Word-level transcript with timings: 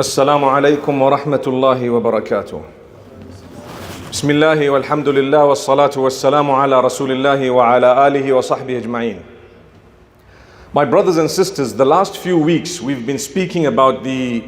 السلام 0.00 0.44
عليكم 0.44 1.02
ورحمة 1.02 1.42
الله 1.46 1.90
وبركاته. 1.90 2.62
بسم 4.12 4.30
الله 4.30 4.70
والحمد 4.70 5.08
لله 5.08 5.44
والصلاة 5.44 5.98
والسلام 5.98 6.50
على 6.50 6.80
رسول 6.80 7.12
الله 7.12 7.50
وعلى 7.50 8.06
آله 8.06 8.32
وصحبه 8.32 8.82
أجمعين. 8.82 9.22
My 10.72 10.84
brothers 10.84 11.16
and 11.16 11.30
sisters, 11.30 11.74
the 11.74 11.84
last 11.84 12.16
few 12.16 12.38
weeks 12.38 12.80
we've 12.80 13.06
been 13.06 13.18
speaking 13.18 13.66
about 13.66 14.04
the 14.04 14.44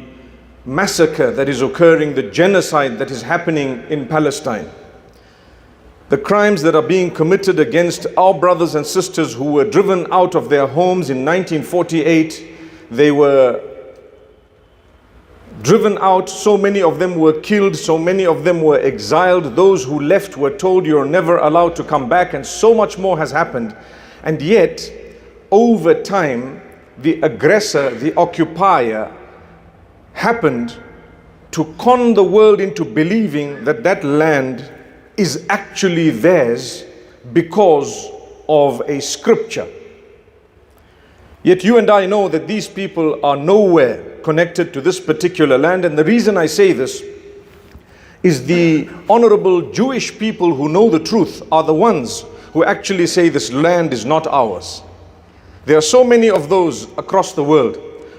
massacre 0.65 1.31
that 1.31 1.49
is 1.49 1.61
occurring, 1.61 2.15
the 2.15 2.23
genocide 2.23 2.97
that 2.99 3.11
is 3.11 3.21
happening 3.21 3.83
in 3.89 4.07
Palestine. 4.07 4.69
The 6.09 6.17
crimes 6.17 6.61
that 6.61 6.75
are 6.75 6.81
being 6.81 7.09
committed 7.09 7.59
against 7.59 8.05
our 8.17 8.33
brothers 8.33 8.75
and 8.75 8.85
sisters 8.85 9.33
who 9.33 9.45
were 9.45 9.65
driven 9.65 10.05
out 10.11 10.35
of 10.35 10.49
their 10.49 10.67
homes 10.67 11.09
in 11.09 11.25
1948. 11.25 12.47
They 12.91 13.11
were 13.11 13.61
driven 15.62 15.98
out, 15.98 16.28
so 16.28 16.56
many 16.56 16.82
of 16.82 16.98
them 16.98 17.16
were 17.16 17.40
killed, 17.40 17.76
so 17.76 17.98
many 17.98 18.26
of 18.26 18.44
them 18.44 18.62
were 18.62 18.78
exiled. 18.80 19.56
Those 19.56 19.84
who 19.84 20.00
left 20.00 20.36
were 20.36 20.56
told 20.56 20.86
you're 20.86 21.04
never 21.06 21.38
allowed 21.38 21.76
to 21.76 21.84
come 21.84 22.08
back, 22.08 22.34
and 22.34 22.44
so 22.46 22.74
much 22.74 22.98
more 22.98 23.18
has 23.18 23.30
happened. 23.30 23.76
And 24.22 24.40
yet, 24.42 24.90
over 25.50 25.94
time, 26.02 26.60
the 26.98 27.20
aggressor, 27.22 27.90
the 27.90 28.14
occupier, 28.16 29.14
happened 30.12 30.76
to 31.52 31.74
con 31.78 32.14
the 32.14 32.24
world 32.24 32.60
into 32.60 32.84
believing 32.84 33.64
that 33.64 33.82
that 33.82 34.04
land 34.04 34.70
is 35.16 35.46
actually 35.48 36.10
theirs 36.10 36.84
because 37.32 38.10
of 38.48 38.80
a 38.88 39.00
scripture. 39.00 39.66
Yet 41.46 41.62
you 41.62 41.78
and 41.78 41.88
I 41.88 42.06
know 42.06 42.26
that 42.26 42.48
these 42.48 42.66
people 42.66 43.24
are 43.24 43.36
nowhere 43.36 44.02
connected 44.24 44.74
to 44.74 44.80
this 44.80 44.98
particular 44.98 45.56
land, 45.56 45.84
and 45.84 45.96
the 45.96 46.02
reason 46.02 46.36
I 46.36 46.46
say 46.46 46.72
this 46.72 47.04
is 48.24 48.46
the 48.46 48.88
honorable 49.08 49.70
Jewish 49.70 50.18
people 50.18 50.52
who 50.52 50.68
know 50.68 50.90
the 50.90 50.98
truth 50.98 51.44
are 51.52 51.62
the 51.62 51.72
ones 51.72 52.24
who 52.52 52.64
actually 52.64 53.06
say 53.06 53.28
this 53.28 53.52
land 53.52 53.92
is 53.92 54.04
not 54.04 54.26
ours. 54.26 54.82
There 55.66 55.78
are 55.78 55.88
so 55.96 56.02
many 56.02 56.30
of 56.30 56.48
those 56.48 56.90
across 56.98 57.32
the 57.32 57.44
world 57.44 57.76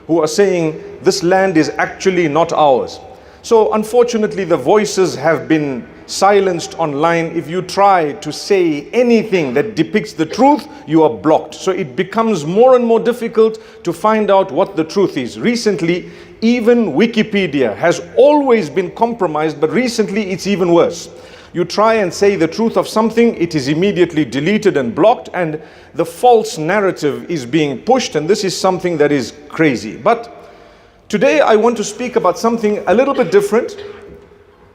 who 0.07 0.21
are 0.21 0.27
saying 0.27 0.81
this 1.01 1.21
land 1.21 1.57
is 1.57 1.67
actually 1.71 2.29
not 2.29 2.53
ours. 2.53 2.97
So, 3.41 3.73
unfortunately, 3.73 4.45
the 4.45 4.55
voices 4.55 5.15
have 5.15 5.49
been 5.49 5.85
silenced 6.07 6.77
online. 6.79 7.27
If 7.27 7.47
you 7.47 7.61
try 7.61 8.13
to 8.13 8.33
say 8.33 8.89
anything 8.91 9.53
that 9.53 9.75
depicts 9.75 10.13
the 10.13 10.25
truth, 10.25 10.67
you 10.87 11.03
are 11.03 11.09
blocked. 11.09 11.53
So, 11.53 11.71
it 11.71 11.95
becomes 11.95 12.45
more 12.45 12.75
and 12.75 12.85
more 12.85 12.99
difficult 12.99 13.59
to 13.83 13.93
find 13.93 14.31
out 14.31 14.51
what 14.51 14.75
the 14.75 14.83
truth 14.83 15.17
is. 15.17 15.39
Recently, 15.39 16.09
even 16.41 16.93
Wikipedia 16.93 17.75
has 17.75 18.01
always 18.15 18.69
been 18.69 18.91
compromised, 18.91 19.61
but 19.61 19.69
recently 19.71 20.31
it's 20.31 20.47
even 20.47 20.73
worse. 20.73 21.09
You 21.53 21.65
try 21.65 21.95
and 21.95 22.13
say 22.13 22.35
the 22.35 22.47
truth 22.47 22.77
of 22.77 22.87
something, 22.87 23.35
it 23.35 23.55
is 23.55 23.67
immediately 23.67 24.25
deleted 24.25 24.77
and 24.77 24.93
blocked, 24.93 25.29
and 25.33 25.61
the 25.93 26.05
false 26.05 26.57
narrative 26.57 27.29
is 27.31 27.45
being 27.45 27.81
pushed, 27.81 28.15
and 28.15 28.29
this 28.29 28.43
is 28.43 28.59
something 28.59 28.97
that 28.97 29.11
is 29.11 29.33
crazy. 29.49 29.97
But 29.97 30.33
Today 31.09 31.39
I 31.39 31.55
want 31.55 31.77
to 31.77 31.85
speak 31.85 32.17
about 32.17 32.37
something 32.37 32.83
a 32.85 32.93
little 32.93 33.13
bit 33.13 33.31
different. 33.31 33.77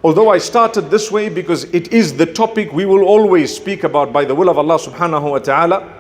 Although 0.05 0.31
I 0.31 0.39
started 0.39 0.91
this 0.91 1.11
way 1.13 1.29
because 1.29 1.65
it 1.65 1.93
is 1.93 2.17
the 2.17 2.27
topic 2.27 2.73
we 2.73 2.85
will 2.87 3.05
always 3.05 3.55
speak 3.55 3.85
about 3.85 4.13
by 4.13 4.25
the 4.25 4.35
will 4.35 4.49
of 4.49 4.59
Allah 4.59 4.79
subhanahu 4.79 5.31
wa 5.31 5.39
ta'ala. 5.39 5.93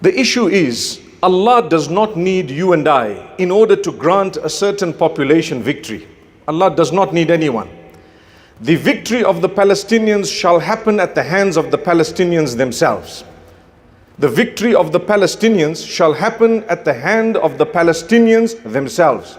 The 0.00 0.18
issue 0.18 0.48
is 0.48 1.00
Allah 1.22 1.68
does 1.68 1.90
not 1.90 2.16
need 2.16 2.50
you 2.50 2.72
and 2.72 2.88
I 2.88 3.34
in 3.36 3.50
order 3.50 3.76
to 3.76 3.92
grant 3.92 4.38
a 4.38 4.48
certain 4.48 4.94
population 4.94 5.62
victory. 5.62 6.08
Allah 6.48 6.74
does 6.74 6.92
not 6.92 7.12
need 7.12 7.30
anyone. 7.30 7.68
The 8.62 8.76
victory 8.76 9.22
of 9.22 9.42
the 9.42 9.48
Palestinians 9.48 10.32
shall 10.32 10.58
happen 10.58 10.98
at 10.98 11.14
the 11.14 11.22
hands 11.22 11.56
of 11.56 11.70
the 11.70 11.78
Palestinians 11.78 12.56
themselves 12.56 13.24
the 14.20 14.28
victory 14.28 14.74
of 14.74 14.92
the 14.92 15.00
Palestinians 15.00 15.86
shall 15.86 16.12
happen 16.12 16.62
at 16.64 16.84
the 16.84 16.92
hand 16.92 17.38
of 17.38 17.56
the 17.56 17.64
Palestinians 17.64 18.62
themselves. 18.70 19.38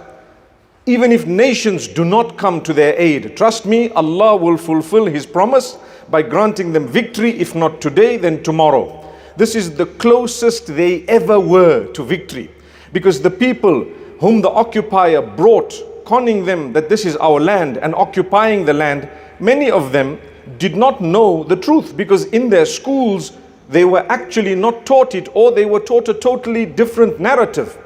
Even 0.88 1.12
if 1.12 1.28
nations 1.28 1.88
do 1.88 2.04
not 2.04 2.38
come 2.38 2.62
to 2.62 2.74
their 2.74 2.96
aid, 3.00 3.38
trust 3.38 3.66
me, 3.66 3.90
Allah 3.92 4.36
will 4.36 4.58
fulfill 4.58 5.06
His 5.06 5.26
promise 5.26 5.78
by 6.10 6.24
granting 6.24 6.74
them 6.74 6.88
victory, 6.88 7.40
if 7.40 7.54
not 7.54 7.82
today, 7.82 8.18
then 8.18 8.42
tomorrow. 8.42 8.98
This 9.38 9.56
is 9.56 9.76
the 9.76 9.86
closest 9.86 10.68
they 10.68 11.04
ever 11.08 11.40
were 11.40 11.86
to 11.94 12.04
victory. 12.04 12.50
Because 12.94 13.22
the 13.22 13.30
people 13.30 13.84
whom 14.20 14.42
the 14.42 14.50
occupier 14.50 15.22
brought, 15.22 15.74
conning 16.06 16.46
them 16.46 16.74
that 16.74 16.90
this 16.90 17.06
is 17.06 17.16
our 17.18 17.40
land 17.40 17.78
and 17.78 17.96
occupying 17.96 18.66
the 18.66 18.74
land, 18.74 19.08
many 19.40 19.72
of 19.72 19.92
them 19.92 20.20
did 20.58 20.76
not 20.76 21.00
know 21.00 21.44
the 21.44 21.56
truth 21.56 21.96
because 21.96 22.26
in 22.26 22.50
their 22.50 22.66
schools 22.66 23.38
they 23.70 23.86
were 23.86 24.06
actually 24.10 24.56
not 24.56 24.86
taught 24.86 25.16
it 25.16 25.30
or 25.34 25.52
they 25.52 25.66
were 25.66 25.80
taught 25.80 26.10
a 26.10 26.14
totally 26.14 26.66
different 26.66 27.20
narrative. 27.20 27.78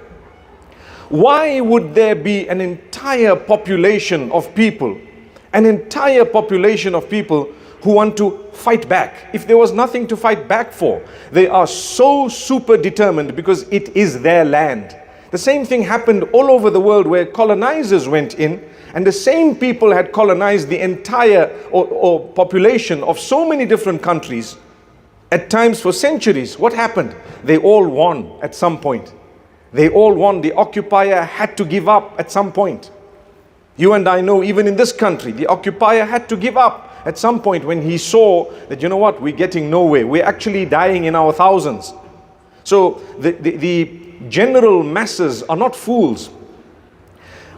Why 1.09 1.61
would 1.61 1.93
there 1.93 2.16
be 2.16 2.47
an 2.47 2.61
entire 2.61 3.35
population 3.35 4.31
of 4.31 4.53
people, 4.55 4.99
an 5.53 5.66
entire 5.66 6.25
population 6.25 6.95
of 6.95 7.09
people 7.09 7.51
who 7.81 7.93
want 7.93 8.17
to 8.17 8.45
fight 8.53 8.89
back? 8.89 9.29
If 9.31 9.45
there 9.45 9.57
was 9.57 9.71
nothing 9.71 10.07
to 10.07 10.17
fight 10.17 10.47
back 10.47 10.71
for, 10.71 11.05
they 11.31 11.47
are 11.47 11.67
so 11.67 12.27
super 12.27 12.75
determined 12.75 13.35
because 13.35 13.63
it 13.69 13.89
is 13.95 14.21
their 14.21 14.44
land. 14.45 14.97
The 15.29 15.38
same 15.38 15.65
thing 15.65 15.83
happened 15.83 16.23
all 16.33 16.49
over 16.49 16.69
the 16.69 16.79
world 16.79 17.05
where 17.05 17.25
colonizers 17.25 18.07
went 18.07 18.35
in 18.35 18.67
and 18.94 19.05
the 19.05 19.11
same 19.11 19.55
people 19.55 19.91
had 19.91 20.11
colonized 20.11 20.69
the 20.69 20.81
entire 20.81 21.53
or, 21.71 21.85
or 21.88 22.27
population 22.29 23.03
of 23.03 23.19
so 23.19 23.47
many 23.47 23.65
different 23.65 24.01
countries 24.01 24.57
at 25.31 25.49
times 25.49 25.81
for 25.81 25.91
centuries. 25.91 26.57
What 26.57 26.73
happened? 26.73 27.15
They 27.44 27.57
all 27.57 27.88
won 27.88 28.39
at 28.41 28.55
some 28.55 28.79
point. 28.79 29.13
They 29.75 29.90
all 29.90 30.13
won. 30.13 30.40
The 30.40 30.53
occupier 30.53 31.24
had 31.24 31.58
to 31.58 31.66
give 31.66 31.90
up 31.90 32.18
at 32.18 32.31
some 32.31 32.53
point. 32.53 32.91
You 33.75 33.91
and 33.91 34.08
I 34.08 34.22
know, 34.22 34.41
even 34.41 34.68
in 34.68 34.78
this 34.78 34.94
country, 34.94 35.34
the 35.34 35.47
occupier 35.47 36.06
had 36.06 36.30
to 36.30 36.38
give 36.38 36.56
up 36.56 36.94
at 37.03 37.18
some 37.18 37.41
point 37.41 37.66
when 37.66 37.81
he 37.81 37.97
saw 37.97 38.50
that, 38.69 38.81
you 38.81 38.88
know 38.88 38.96
what, 38.96 39.22
we're 39.22 39.36
getting 39.36 39.69
nowhere. 39.69 40.08
We're 40.08 40.24
actually 40.24 40.63
dying 40.63 41.03
in 41.03 41.13
our 41.13 41.34
thousands. 41.34 41.94
So 42.63 43.02
the, 43.19 43.31
the, 43.31 43.58
the 43.58 44.13
general 44.30 44.81
masses 44.81 45.44
are 45.44 45.58
not 45.58 45.75
fools 45.75 46.30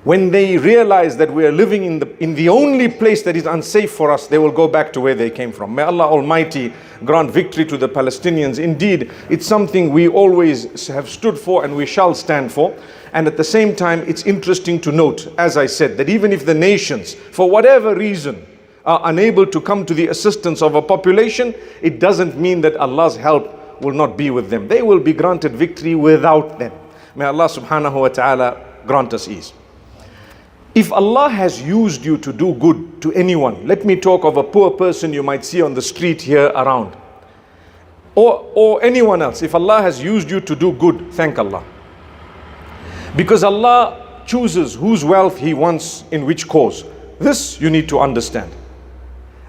when 0.08 0.32
they 0.32 0.58
realize 0.58 1.18
that 1.18 1.30
we 1.30 1.46
are 1.46 1.52
living 1.52 1.84
in 1.84 2.00
the, 2.00 2.24
in 2.24 2.34
the 2.34 2.48
only 2.48 2.88
place 2.88 3.24
that 3.24 3.36
is 3.36 3.46
unsafe 3.46 3.92
for 3.92 4.10
us, 4.10 4.26
they 4.28 4.38
will 4.38 4.54
go 4.54 4.66
back 4.66 4.94
to 4.94 5.02
where 5.02 5.14
they 5.16 5.30
came 5.30 5.52
from. 5.52 5.76
May 5.76 5.84
Allah 5.84 6.06
Almighty 6.06 6.72
grant 7.04 7.30
victory 7.30 7.66
to 7.66 7.76
the 7.76 7.90
Palestinians. 7.90 8.58
Indeed, 8.58 9.12
it's 9.30 9.46
something 9.46 9.92
we 9.92 10.08
always 10.08 10.88
have 10.88 11.10
stood 11.10 11.38
for 11.38 11.66
and 11.66 11.76
we 11.76 11.86
shall 11.86 12.16
stand 12.16 12.54
for. 12.54 12.74
And 13.12 13.28
at 13.28 13.36
the 13.36 13.44
same 13.44 13.76
time, 13.76 14.00
it's 14.08 14.26
interesting 14.26 14.80
to 14.80 14.94
note, 14.94 15.28
as 15.38 15.58
I 15.58 15.66
said, 15.66 15.98
that 15.98 16.08
even 16.08 16.32
if 16.32 16.46
the 16.46 16.54
nations, 16.54 17.14
for 17.14 17.52
whatever 17.52 17.94
reason, 17.94 18.46
are 18.86 19.02
unable 19.04 19.46
to 19.48 19.60
come 19.60 19.86
to 19.86 19.94
the 19.94 20.08
assistance 20.08 20.62
of 20.62 20.76
a 20.76 20.82
population, 20.82 21.54
it 21.82 22.00
doesn't 22.00 22.38
mean 22.40 22.62
that 22.62 22.78
Allah's 22.78 23.18
help 23.18 23.82
will 23.82 23.94
not 23.94 24.16
be 24.16 24.30
with 24.30 24.50
them. 24.50 24.70
They 24.70 24.82
will 24.82 25.02
be 25.02 25.12
granted 25.12 25.52
victory 25.52 25.96
without 25.96 26.60
them. 26.60 26.72
May 27.14 27.26
Allah 27.26 27.50
subhanahu 27.50 28.00
wa 28.00 28.08
ta'ala 28.08 28.66
grant 28.86 29.14
us 29.14 29.28
ease. 29.28 29.52
If 30.78 30.94
Allah 30.94 31.28
has 31.28 31.60
used 31.60 32.06
you 32.06 32.20
to 32.20 32.32
do 32.32 32.54
good 32.54 33.02
to 33.02 33.12
anyone, 33.14 33.66
let 33.66 33.84
me 33.84 33.96
talk 33.96 34.24
of 34.24 34.38
a 34.38 34.44
poor 34.44 34.70
person 34.70 35.12
you 35.12 35.24
might 35.24 35.44
see 35.44 35.60
on 35.60 35.74
the 35.74 35.82
street 35.82 36.22
here 36.22 36.52
around, 36.54 36.96
or, 38.14 38.48
or 38.54 38.84
anyone 38.84 39.24
else. 39.24 39.42
If 39.42 39.56
Allah 39.56 39.82
has 39.82 40.04
used 40.04 40.30
you 40.30 40.40
to 40.40 40.56
do 40.56 40.74
good, 40.74 41.12
thank 41.14 41.40
Allah. 41.40 41.64
Because 43.16 43.44
Allah 43.44 44.22
chooses 44.28 44.76
whose 44.76 45.04
wealth 45.04 45.40
He 45.40 45.56
wants 45.56 46.04
in 46.12 46.28
which 46.28 46.48
cause. 46.48 46.84
This 47.18 47.60
you 47.60 47.72
need 47.72 47.90
to 47.90 47.98
understand. 48.00 48.52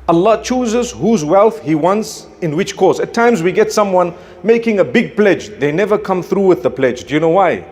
Allah 0.08 0.42
chooses 0.42 0.92
whose 0.92 1.26
wealth 1.26 1.60
He 1.60 1.74
wants 1.74 2.26
in 2.40 2.56
which 2.56 2.74
cause. 2.74 3.00
At 3.00 3.12
times 3.12 3.42
we 3.42 3.52
get 3.52 3.70
someone 3.70 4.14
making 4.42 4.78
a 4.78 4.84
big 4.84 5.14
pledge, 5.14 5.50
they 5.58 5.72
never 5.72 5.98
come 5.98 6.22
through 6.22 6.46
with 6.46 6.62
the 6.62 6.70
pledge. 6.70 7.04
Do 7.04 7.12
you 7.12 7.20
know 7.20 7.28
why? 7.28 7.66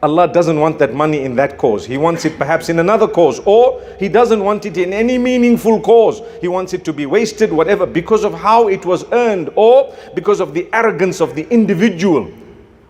Allah 0.00 0.28
doesn't 0.32 0.60
want 0.60 0.78
that 0.78 0.94
money 0.94 1.24
in 1.24 1.34
that 1.36 1.58
cause. 1.58 1.84
He 1.84 1.98
wants 1.98 2.24
it 2.24 2.38
perhaps 2.38 2.68
in 2.68 2.78
another 2.78 3.08
cause, 3.08 3.40
or 3.44 3.82
He 3.98 4.08
doesn't 4.08 4.42
want 4.44 4.64
it 4.64 4.76
in 4.76 4.92
any 4.92 5.18
meaningful 5.18 5.80
cause. 5.80 6.22
He 6.40 6.46
wants 6.46 6.72
it 6.72 6.84
to 6.84 6.92
be 6.92 7.06
wasted, 7.06 7.52
whatever, 7.52 7.84
because 7.84 8.24
of 8.24 8.32
how 8.32 8.68
it 8.68 8.84
was 8.86 9.04
earned, 9.12 9.50
or 9.56 9.92
because 10.14 10.38
of 10.40 10.54
the 10.54 10.68
arrogance 10.72 11.20
of 11.20 11.34
the 11.34 11.48
individual. 11.50 12.30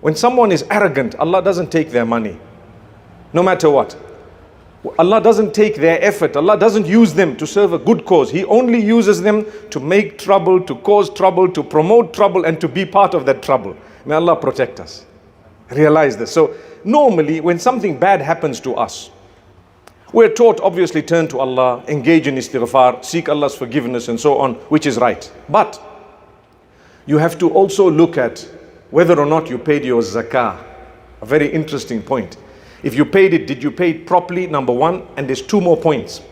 When 0.01 0.15
someone 0.15 0.53
is 0.53 0.65
arrogant, 0.71 1.15
Allah 1.15 1.43
doesn't 1.43 1.73
take 1.73 1.91
their 1.91 2.05
money, 2.05 2.39
no 3.33 3.43
matter 3.43 3.71
what. 3.71 3.97
Allah 4.99 5.21
doesn't 5.21 5.55
take 5.55 5.77
their 5.77 6.01
effort, 6.03 6.37
Allah 6.37 6.59
doesn't 6.59 6.87
use 6.87 7.13
them 7.15 7.37
to 7.37 7.47
serve 7.47 7.73
a 7.73 7.79
good 7.79 8.05
cause. 8.05 8.31
He 8.31 8.45
only 8.45 8.81
uses 8.81 9.21
them 9.23 9.45
to 9.71 9.81
make 9.81 10.19
trouble, 10.19 10.61
to 10.61 10.77
cause 10.77 11.11
trouble, 11.11 11.51
to 11.53 11.65
promote 11.65 12.13
trouble, 12.15 12.45
and 12.45 12.61
to 12.61 12.69
be 12.69 12.85
part 12.85 13.15
of 13.15 13.27
that 13.27 13.43
trouble. 13.43 13.77
May 14.05 14.15
Allah 14.15 14.37
protect 14.37 14.79
us. 14.79 15.05
Realize 15.71 16.17
this. 16.17 16.31
So, 16.31 16.55
normally 16.89 17.41
when 17.41 17.59
something 17.59 17.99
bad 17.99 18.21
happens 18.21 18.61
to 18.61 18.75
us, 18.75 19.11
We're 20.11 20.33
taught, 20.33 20.59
obviously, 20.61 21.03
turn 21.03 21.29
to 21.29 21.41
Allah, 21.41 21.85
engage 21.87 22.27
in 22.27 22.37
istighfar, 22.37 23.05
seek 23.05 23.29
Allah's 23.29 23.55
forgiveness, 23.55 24.09
and 24.09 24.19
so 24.19 24.39
on, 24.39 24.55
which 24.71 24.87
is 24.87 24.97
right. 24.97 25.31
But 25.51 25.79
you 27.05 27.19
have 27.19 27.39
to 27.41 27.51
also 27.51 27.91
look 27.91 28.17
at 28.17 28.41
whether 28.91 29.21
or 29.21 29.27
not 29.27 29.51
you 29.51 29.59
paid 29.59 29.85
your 29.85 30.01
zakah. 30.01 30.65
A 31.21 31.27
very 31.27 31.53
interesting 31.53 32.01
point. 32.01 32.39
If 32.83 32.95
you 32.95 33.05
paid 33.05 33.35
it, 33.35 33.47
did 33.47 33.63
you 33.63 33.71
pay 33.71 33.91
it 33.91 34.07
properly? 34.07 34.47
Number 34.47 34.73
one, 34.73 35.07
and 35.19 35.29
there's 35.29 35.43
two 35.43 35.61
more 35.61 35.77
points. 35.77 36.23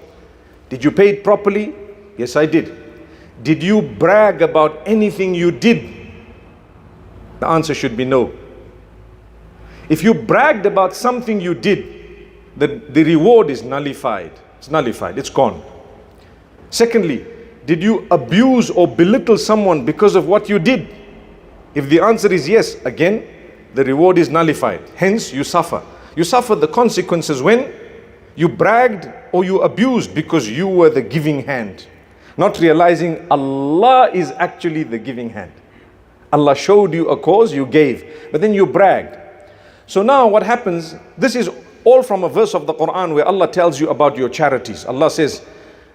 Did 0.70 0.82
you 0.82 0.90
pay 0.90 1.10
it 1.10 1.22
properly? 1.22 1.74
Yes, 2.16 2.34
I 2.34 2.46
did. 2.46 2.74
Did 3.42 3.62
you 3.62 3.82
brag 3.82 4.40
about 4.40 4.80
anything 4.86 5.34
you 5.34 5.50
did? 5.50 5.84
The 7.40 7.46
answer 7.46 7.74
should 7.74 7.94
be 7.94 8.06
no. 8.06 8.32
If 9.88 10.02
you 10.02 10.14
bragged 10.14 10.66
about 10.66 10.94
something 10.94 11.40
you 11.40 11.54
did, 11.54 12.28
the, 12.56 12.66
the 12.88 13.04
reward 13.04 13.50
is 13.50 13.62
nullified. 13.62 14.32
It's 14.58 14.70
nullified, 14.70 15.18
it's 15.18 15.30
gone. 15.30 15.62
Secondly, 16.70 17.24
did 17.66 17.82
you 17.82 18.06
abuse 18.10 18.70
or 18.70 18.88
belittle 18.88 19.38
someone 19.38 19.84
because 19.84 20.14
of 20.16 20.26
what 20.26 20.48
you 20.48 20.58
did? 20.58 20.88
If 21.74 21.88
the 21.88 22.00
answer 22.00 22.32
is 22.32 22.48
yes, 22.48 22.76
again, 22.84 23.26
the 23.74 23.84
reward 23.84 24.18
is 24.18 24.28
nullified. 24.30 24.80
Hence, 24.96 25.32
you 25.32 25.44
suffer. 25.44 25.82
You 26.16 26.24
suffer 26.24 26.54
the 26.54 26.68
consequences 26.68 27.42
when 27.42 27.72
you 28.34 28.48
bragged 28.48 29.08
or 29.32 29.44
you 29.44 29.60
abused 29.60 30.14
because 30.14 30.48
you 30.48 30.66
were 30.66 30.90
the 30.90 31.02
giving 31.02 31.44
hand, 31.44 31.86
not 32.36 32.58
realizing 32.58 33.26
Allah 33.30 34.10
is 34.12 34.30
actually 34.32 34.82
the 34.82 34.98
giving 34.98 35.30
hand. 35.30 35.52
Allah 36.32 36.54
showed 36.54 36.94
you 36.94 37.08
a 37.08 37.16
cause, 37.16 37.52
you 37.52 37.66
gave, 37.66 38.28
but 38.32 38.40
then 38.40 38.54
you 38.54 38.66
bragged. 38.66 39.18
So 39.86 40.02
now 40.02 40.26
what 40.26 40.42
happens, 40.42 40.96
this 41.16 41.36
is 41.36 41.48
all 41.84 42.02
from 42.02 42.24
a 42.24 42.28
verse 42.28 42.54
of 42.54 42.66
the 42.66 42.74
Quran 42.74 43.14
where 43.14 43.24
Allah 43.24 43.46
tells 43.46 43.80
you 43.80 43.90
about 43.90 44.16
your 44.16 44.28
charities. 44.28 44.84
Allah 44.84 45.08
says, 45.10 45.42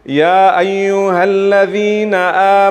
يا 0.05 0.55
amanu, 0.55 1.11
la 1.51 1.65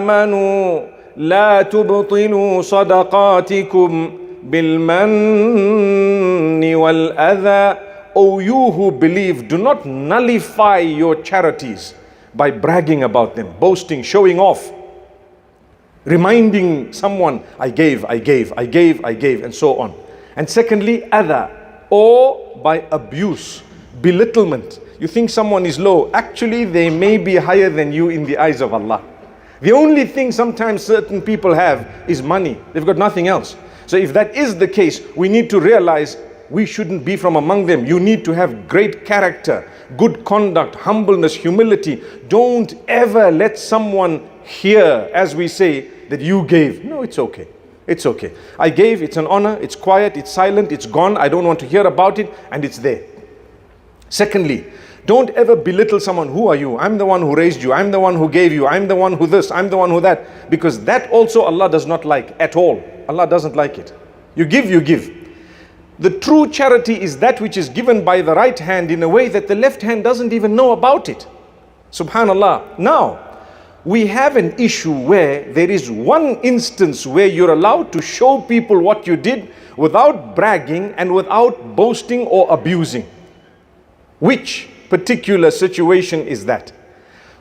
آمنوا 0.01 0.87
لا 1.19 1.71
bilmanni." 1.71 2.63
صدقاتكم 2.63 4.11
بالمن 4.51 5.11
adha, 7.17 7.79
O 8.17 8.39
you 8.39 8.71
who 8.73 8.91
believe, 8.91 9.47
do 9.47 9.59
not 9.59 9.85
nullify 9.85 10.79
your 10.79 11.17
charities 11.23 11.95
by 12.35 12.51
bragging 12.51 13.03
about 13.05 13.37
them, 13.37 13.55
boasting, 13.61 14.03
showing 14.03 14.41
off, 14.41 14.73
reminding 16.05 16.93
someone, 16.93 17.43
I 17.59 17.71
gave, 17.71 18.05
I 18.07 18.19
gave, 18.19 18.53
I 18.57 18.65
gave, 18.67 19.05
I 19.05 19.13
gave, 19.13 19.45
and 19.45 19.55
so 19.55 19.79
on. 19.79 19.95
And 20.41 20.49
secondly, 20.49 21.03
adha, 21.13 21.51
or 21.91 22.57
by 22.65 22.87
abuse, 22.93 23.63
belittlement. 24.01 24.81
You 24.99 25.07
think 25.07 25.29
someone 25.29 25.67
is 25.67 25.79
low, 25.79 26.11
actually, 26.13 26.65
they 26.65 26.89
may 26.89 27.19
be 27.19 27.37
higher 27.37 27.69
than 27.69 27.93
you 27.93 28.09
in 28.09 28.25
the 28.25 28.39
eyes 28.39 28.63
of 28.63 28.73
Allah. 28.73 29.03
The 29.61 29.73
only 29.73 30.07
thing 30.07 30.33
sometimes 30.33 30.83
certain 30.83 31.21
people 31.21 31.53
have 31.53 31.87
is 32.09 32.23
money, 32.23 32.57
they've 32.73 32.87
got 32.87 32.97
nothing 32.97 33.29
else. 33.29 33.55
So, 33.85 33.99
if 33.99 34.15
that 34.15 34.35
is 34.35 34.57
the 34.57 34.67
case, 34.67 35.03
we 35.15 35.29
need 35.29 35.51
to 35.51 35.61
realize 35.61 36.17
we 36.49 36.65
shouldn't 36.65 37.05
be 37.05 37.17
from 37.17 37.37
among 37.37 37.67
them. 37.67 37.85
You 37.85 38.01
need 38.01 38.25
to 38.25 38.33
have 38.33 38.67
great 38.67 39.05
character, 39.05 39.71
good 39.99 40.25
conduct, 40.25 40.75
humbleness, 40.75 41.35
humility. 41.35 42.03
Don't 42.29 42.73
ever 42.89 43.31
let 43.31 43.59
someone 43.59 44.27
hear, 44.43 45.11
as 45.13 45.37
we 45.37 45.49
say, 45.49 45.89
that 46.09 46.23
you 46.23 46.47
gave. 46.47 46.83
No, 46.83 47.03
it's 47.03 47.19
okay. 47.19 47.47
It's 47.91 48.07
okay. 48.07 48.33
I 48.57 48.71
gave, 48.71 49.03
it's 49.03 49.17
an 49.17 49.27
honor, 49.27 49.59
it's 49.61 49.75
quiet, 49.75 50.17
it's 50.17 50.31
silent, 50.31 50.71
it's 50.71 50.87
gone. 50.87 51.17
I 51.17 51.29
don't 51.29 51.45
want 51.45 51.59
to 51.59 51.67
hear 51.67 51.85
about 51.85 52.21
it, 52.21 52.33
and 52.53 52.65
it's 52.65 52.79
there. 52.79 53.03
Secondly, 54.09 54.65
don't 55.07 55.31
ever 55.31 55.57
belittle 55.57 55.99
someone. 55.99 56.29
Who 56.29 56.47
are 56.47 56.55
you? 56.55 56.79
I'm 56.79 56.99
the 56.99 57.05
one 57.05 57.21
who 57.21 57.35
raised 57.35 57.61
you. 57.65 57.73
I'm 57.73 57.91
the 57.91 57.99
one 57.99 58.15
who 58.15 58.29
gave 58.29 58.53
you. 58.53 58.69
I'm 58.69 58.87
the 58.87 58.95
one 58.95 59.15
who 59.15 59.27
this. 59.27 59.51
I'm 59.51 59.69
the 59.69 59.77
one 59.77 59.91
who 59.91 60.01
that. 60.03 60.49
Because 60.51 60.85
that 60.85 61.11
also 61.11 61.43
Allah 61.43 61.69
does 61.69 61.85
not 61.85 62.05
like 62.05 62.37
at 62.39 62.55
all. 62.55 62.81
Allah 63.09 63.27
doesn't 63.27 63.57
like 63.57 63.77
it. 63.77 63.93
You 64.37 64.45
give, 64.45 64.71
you 64.71 64.81
give. 64.81 65.11
The 65.99 66.11
true 66.11 66.49
charity 66.49 67.01
is 67.01 67.19
that 67.19 67.41
which 67.41 67.57
is 67.57 67.69
given 67.69 68.05
by 68.05 68.23
the 68.23 68.37
right 68.37 68.57
hand 68.57 68.93
in 68.93 69.03
a 69.03 69.09
way 69.09 69.29
that 69.31 69.49
the 69.49 69.57
left 69.57 69.83
hand 69.83 70.05
doesn't 70.05 70.33
even 70.33 70.55
know 70.55 70.71
about 70.71 71.09
it. 71.09 71.27
Subhanallah. 71.91 72.79
Now, 72.79 73.30
we 73.85 74.07
have 74.07 74.37
an 74.37 74.53
issue 74.59 74.93
where 74.93 75.51
there 75.53 75.71
is 75.71 75.91
one 75.91 76.37
instance 76.43 77.07
where 77.07 77.27
you're 77.27 77.53
allowed 77.53 77.93
to 77.93 78.03
show 78.03 78.41
people 78.43 78.79
what 78.81 79.07
you 79.07 79.17
did 79.17 79.53
without 79.77 80.37
bragging 80.37 80.93
and 80.95 81.15
without 81.15 81.75
boasting 81.77 82.27
or 82.27 82.47
abusing. 82.53 83.09
Which 84.19 84.69
particular 84.91 85.51
situation 85.51 86.27
is 86.27 86.45
that? 86.45 86.73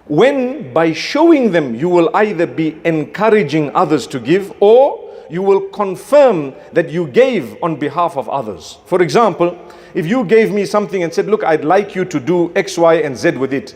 When 0.05 0.73
by 0.73 0.93
showing 0.93 1.51
them 1.51 1.75
you 1.75 1.89
will 1.89 2.09
either 2.15 2.47
be 2.47 2.79
encouraging 2.85 3.75
others 3.75 4.07
to 4.07 4.19
give 4.19 4.53
or 4.61 5.05
you 5.29 5.41
will 5.43 5.67
confirm 5.69 6.55
that 6.73 6.89
you 6.89 7.05
gave 7.07 7.61
on 7.61 7.75
behalf 7.75 8.17
of 8.17 8.27
others. 8.29 8.79
For 8.85 9.01
example, 9.03 9.59
if 9.93 10.07
you 10.07 10.23
gave 10.23 10.51
me 10.51 10.65
something 10.65 11.03
and 11.03 11.13
said, 11.13 11.27
Look, 11.27 11.43
I'd 11.43 11.65
like 11.65 11.95
you 11.95 12.05
to 12.05 12.19
do 12.19 12.51
X, 12.55 12.77
Y, 12.77 12.95
and 12.95 13.15
Z 13.15 13.31
with 13.31 13.53
it. 13.53 13.75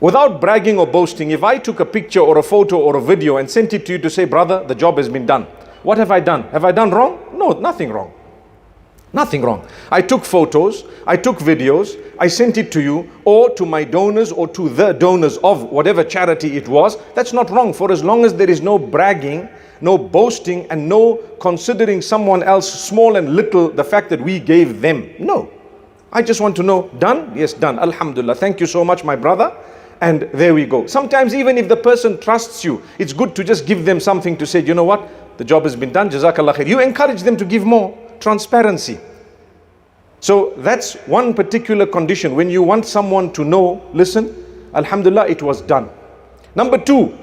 Without 0.00 0.40
bragging 0.40 0.78
or 0.78 0.86
boasting, 0.86 1.30
if 1.30 1.44
I 1.44 1.58
took 1.58 1.80
a 1.80 1.84
picture 1.84 2.20
or 2.20 2.38
a 2.38 2.42
photo 2.42 2.78
or 2.78 2.96
a 2.96 3.02
video 3.02 3.36
and 3.36 3.50
sent 3.50 3.72
it 3.72 3.84
to 3.86 3.92
you 3.92 3.98
to 3.98 4.10
say, 4.10 4.24
Brother, 4.24 4.64
the 4.64 4.74
job 4.74 4.96
has 4.96 5.08
been 5.08 5.26
done. 5.26 5.44
What 5.82 5.98
have 5.98 6.10
I 6.10 6.20
done? 6.20 6.44
Have 6.50 6.64
I 6.64 6.72
done 6.72 6.90
wrong? 6.90 7.18
No, 7.34 7.50
nothing 7.50 7.92
wrong. 7.92 8.12
Nothing 9.12 9.42
wrong. 9.42 9.66
I 9.90 10.02
took 10.02 10.24
photos, 10.24 10.84
I 11.06 11.16
took 11.16 11.38
videos, 11.38 12.00
I 12.18 12.28
sent 12.28 12.56
it 12.56 12.70
to 12.72 12.80
you 12.80 13.10
or 13.24 13.50
to 13.56 13.66
my 13.66 13.82
donors 13.82 14.30
or 14.30 14.46
to 14.48 14.68
the 14.68 14.92
donors 14.92 15.36
of 15.38 15.64
whatever 15.64 16.04
charity 16.04 16.56
it 16.56 16.68
was. 16.68 16.96
That's 17.14 17.32
not 17.32 17.50
wrong 17.50 17.72
for 17.72 17.90
as 17.90 18.04
long 18.04 18.24
as 18.24 18.34
there 18.34 18.48
is 18.48 18.60
no 18.60 18.78
bragging 18.78 19.48
no 19.80 19.96
boasting, 19.96 20.66
and 20.70 20.88
no 20.88 21.16
considering 21.40 22.02
someone 22.02 22.42
else 22.42 22.70
small 22.70 23.16
and 23.16 23.34
little 23.34 23.70
the 23.70 23.84
fact 23.84 24.10
that 24.10 24.20
we 24.20 24.38
gave 24.38 24.80
them. 24.80 25.10
No. 25.18 25.50
I 26.12 26.22
just 26.22 26.40
want 26.40 26.56
to 26.56 26.62
know, 26.62 26.90
done? 26.98 27.32
Yes, 27.36 27.52
done. 27.52 27.78
Alhamdulillah. 27.78 28.34
Thank 28.34 28.60
you 28.60 28.66
so 28.66 28.84
much, 28.84 29.04
my 29.04 29.16
brother. 29.16 29.56
And 30.00 30.22
there 30.32 30.54
we 30.54 30.64
go. 30.64 30.86
Sometimes, 30.86 31.34
even 31.34 31.58
if 31.58 31.68
the 31.68 31.76
person 31.76 32.18
trusts 32.18 32.64
you, 32.64 32.82
it's 32.98 33.12
good 33.12 33.36
to 33.36 33.44
just 33.44 33.66
give 33.66 33.84
them 33.84 34.00
something 34.00 34.36
to 34.38 34.46
say, 34.46 34.60
you 34.60 34.74
know 34.74 34.84
what? 34.84 35.08
The 35.38 35.44
job 35.44 35.64
has 35.64 35.76
been 35.76 35.92
done. 35.92 36.10
Jazakallah 36.10 36.54
khair. 36.54 36.66
You 36.66 36.80
encourage 36.80 37.22
them 37.22 37.36
to 37.36 37.44
give 37.44 37.64
more. 37.64 37.96
Transparency. 38.18 38.98
So 40.20 40.52
that's 40.58 40.94
one 41.06 41.32
particular 41.32 41.86
condition. 41.86 42.34
When 42.34 42.50
you 42.50 42.62
want 42.62 42.86
someone 42.86 43.32
to 43.32 43.44
know, 43.44 43.82
listen, 43.94 44.70
Alhamdulillah, 44.74 45.28
it 45.28 45.42
was 45.42 45.62
done. 45.62 45.88
Number 46.54 46.76
two 46.76 47.18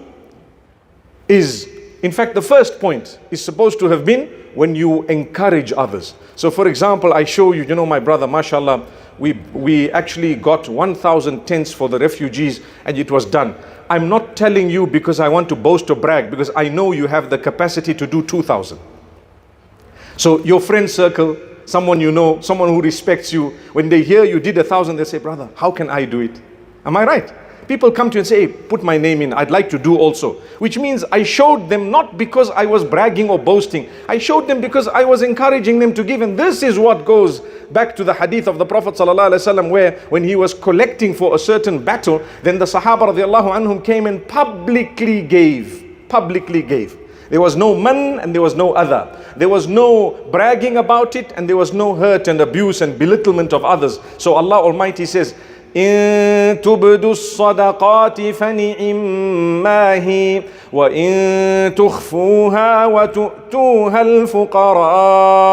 is 1.28 1.68
in 2.04 2.12
fact, 2.12 2.36
the 2.36 2.42
first 2.42 2.80
point 2.80 3.20
is 3.32 3.44
supposed 3.44 3.80
to 3.80 3.86
have 3.88 4.06
been 4.06 4.28
when 4.54 4.76
you 4.76 5.04
encourage 5.04 5.74
others. 5.74 6.14
So, 6.36 6.52
for 6.52 6.68
example, 6.68 7.14
I 7.14 7.24
show 7.24 7.54
you, 7.54 7.64
you 7.64 7.76
know, 7.76 7.86
my 7.86 8.00
brother, 8.00 8.28
mashallah, 8.28 8.86
we, 9.20 9.34
we 9.54 9.92
actually 9.92 10.36
got 10.36 10.68
1,000 10.70 11.46
tents 11.46 11.72
for 11.72 11.90
the 11.90 12.00
refugees 12.00 12.62
and 12.86 12.98
it 12.98 13.10
was 13.10 13.26
done. 13.26 13.56
I'm 13.90 14.10
not 14.10 14.36
telling 14.36 14.70
you 14.70 14.86
because 14.86 15.20
I 15.20 15.30
want 15.30 15.50
to 15.50 15.56
boast 15.56 15.90
or 15.90 15.96
brag, 15.96 16.30
because 16.30 16.52
I 16.56 16.68
know 16.70 16.92
you 16.92 17.08
have 17.08 17.30
the 17.30 17.38
capacity 17.38 17.94
to 17.94 18.06
do 18.06 18.22
2,000. 18.22 18.78
So, 20.18 20.44
your 20.44 20.60
friend 20.60 20.90
circle, 20.90 21.38
someone 21.66 22.02
you 22.02 22.12
know, 22.12 22.42
someone 22.42 22.70
who 22.70 22.82
respects 22.82 23.32
you, 23.32 23.52
when 23.74 23.88
they 23.88 24.04
hear 24.04 24.24
you 24.24 24.40
did 24.40 24.58
a 24.58 24.64
thousand, 24.64 24.98
they 24.98 25.04
say, 25.04 25.20
Brother, 25.20 25.50
how 25.56 25.72
can 25.72 25.90
I 25.90 26.06
do 26.06 26.22
it? 26.22 26.42
Am 26.86 26.98
I 26.98 27.06
right? 27.06 27.34
People 27.68 27.92
come 27.92 28.10
to 28.12 28.16
you 28.16 28.20
and 28.20 28.28
say, 28.28 28.48
hey, 28.48 28.54
put 28.54 28.82
my 28.82 28.98
name 28.98 29.22
in, 29.22 29.34
I'd 29.34 29.52
like 29.52 29.70
to 29.72 29.80
do 29.80 29.98
also. 29.98 30.34
Which 30.60 30.78
means 30.78 31.04
I 31.12 31.24
showed 31.24 31.68
them 31.68 31.92
not 31.92 32.18
because 32.18 32.50
I 32.52 32.66
was 32.66 32.86
bragging 32.86 33.30
or 33.30 33.38
boasting, 33.38 33.90
I 34.08 34.18
showed 34.18 34.48
them 34.48 34.62
because 34.62 34.88
I 34.88 35.04
was 35.04 35.22
encouraging 35.22 35.80
them 35.80 35.94
to 35.96 36.04
give. 36.04 36.22
And 36.22 36.40
this 36.40 36.64
is 36.64 36.80
what 36.80 37.04
goes 37.06 37.42
back 37.72 37.96
to 37.98 38.04
the 38.04 38.14
hadith 38.14 38.48
of 38.48 38.58
the 38.58 38.66
Prophet 38.66 38.96
ﷺ 38.96 39.70
where 39.70 40.00
when 40.10 40.24
he 40.24 40.36
was 40.36 40.54
collecting 40.54 41.14
for 41.14 41.36
a 41.36 41.40
certain 41.40 41.84
battle, 41.84 42.22
then 42.44 42.58
the 42.58 42.66
Sahaba 42.66 43.14
anhum 43.14 43.84
came 43.84 44.08
and 44.08 44.26
publicly 44.28 45.22
gave. 45.22 45.84
Publicly 46.08 46.62
gave. 46.62 46.98
There 47.30 47.42
was 47.42 47.58
no 47.58 47.76
man 47.76 48.20
and 48.20 48.34
there 48.34 48.42
was 48.42 48.56
no 48.56 48.74
adha. 48.74 49.36
There 49.36 49.50
was 49.50 49.68
no 49.68 50.12
bragging 50.32 50.78
about 50.78 51.16
it 51.16 51.34
and 51.36 51.48
there 51.48 51.58
was 51.58 51.74
no 51.74 51.94
hurt 51.94 52.30
and 52.30 52.40
abuse 52.40 52.82
and 52.82 52.98
belittlement 52.98 53.52
of 53.54 53.66
others. 53.66 54.00
So 54.18 54.36
Allah 54.36 54.62
Almighty 54.62 55.06
says, 55.06 55.36
إن 55.76 56.62
تبدوا 56.62 57.12
الصدقات 57.12 58.22
فنعما 58.22 59.94
هي 59.94 60.44
وإن 60.74 61.76
تخفوها 61.76 62.86
وتؤتوها 62.86 64.02
الفقراء 64.02 65.48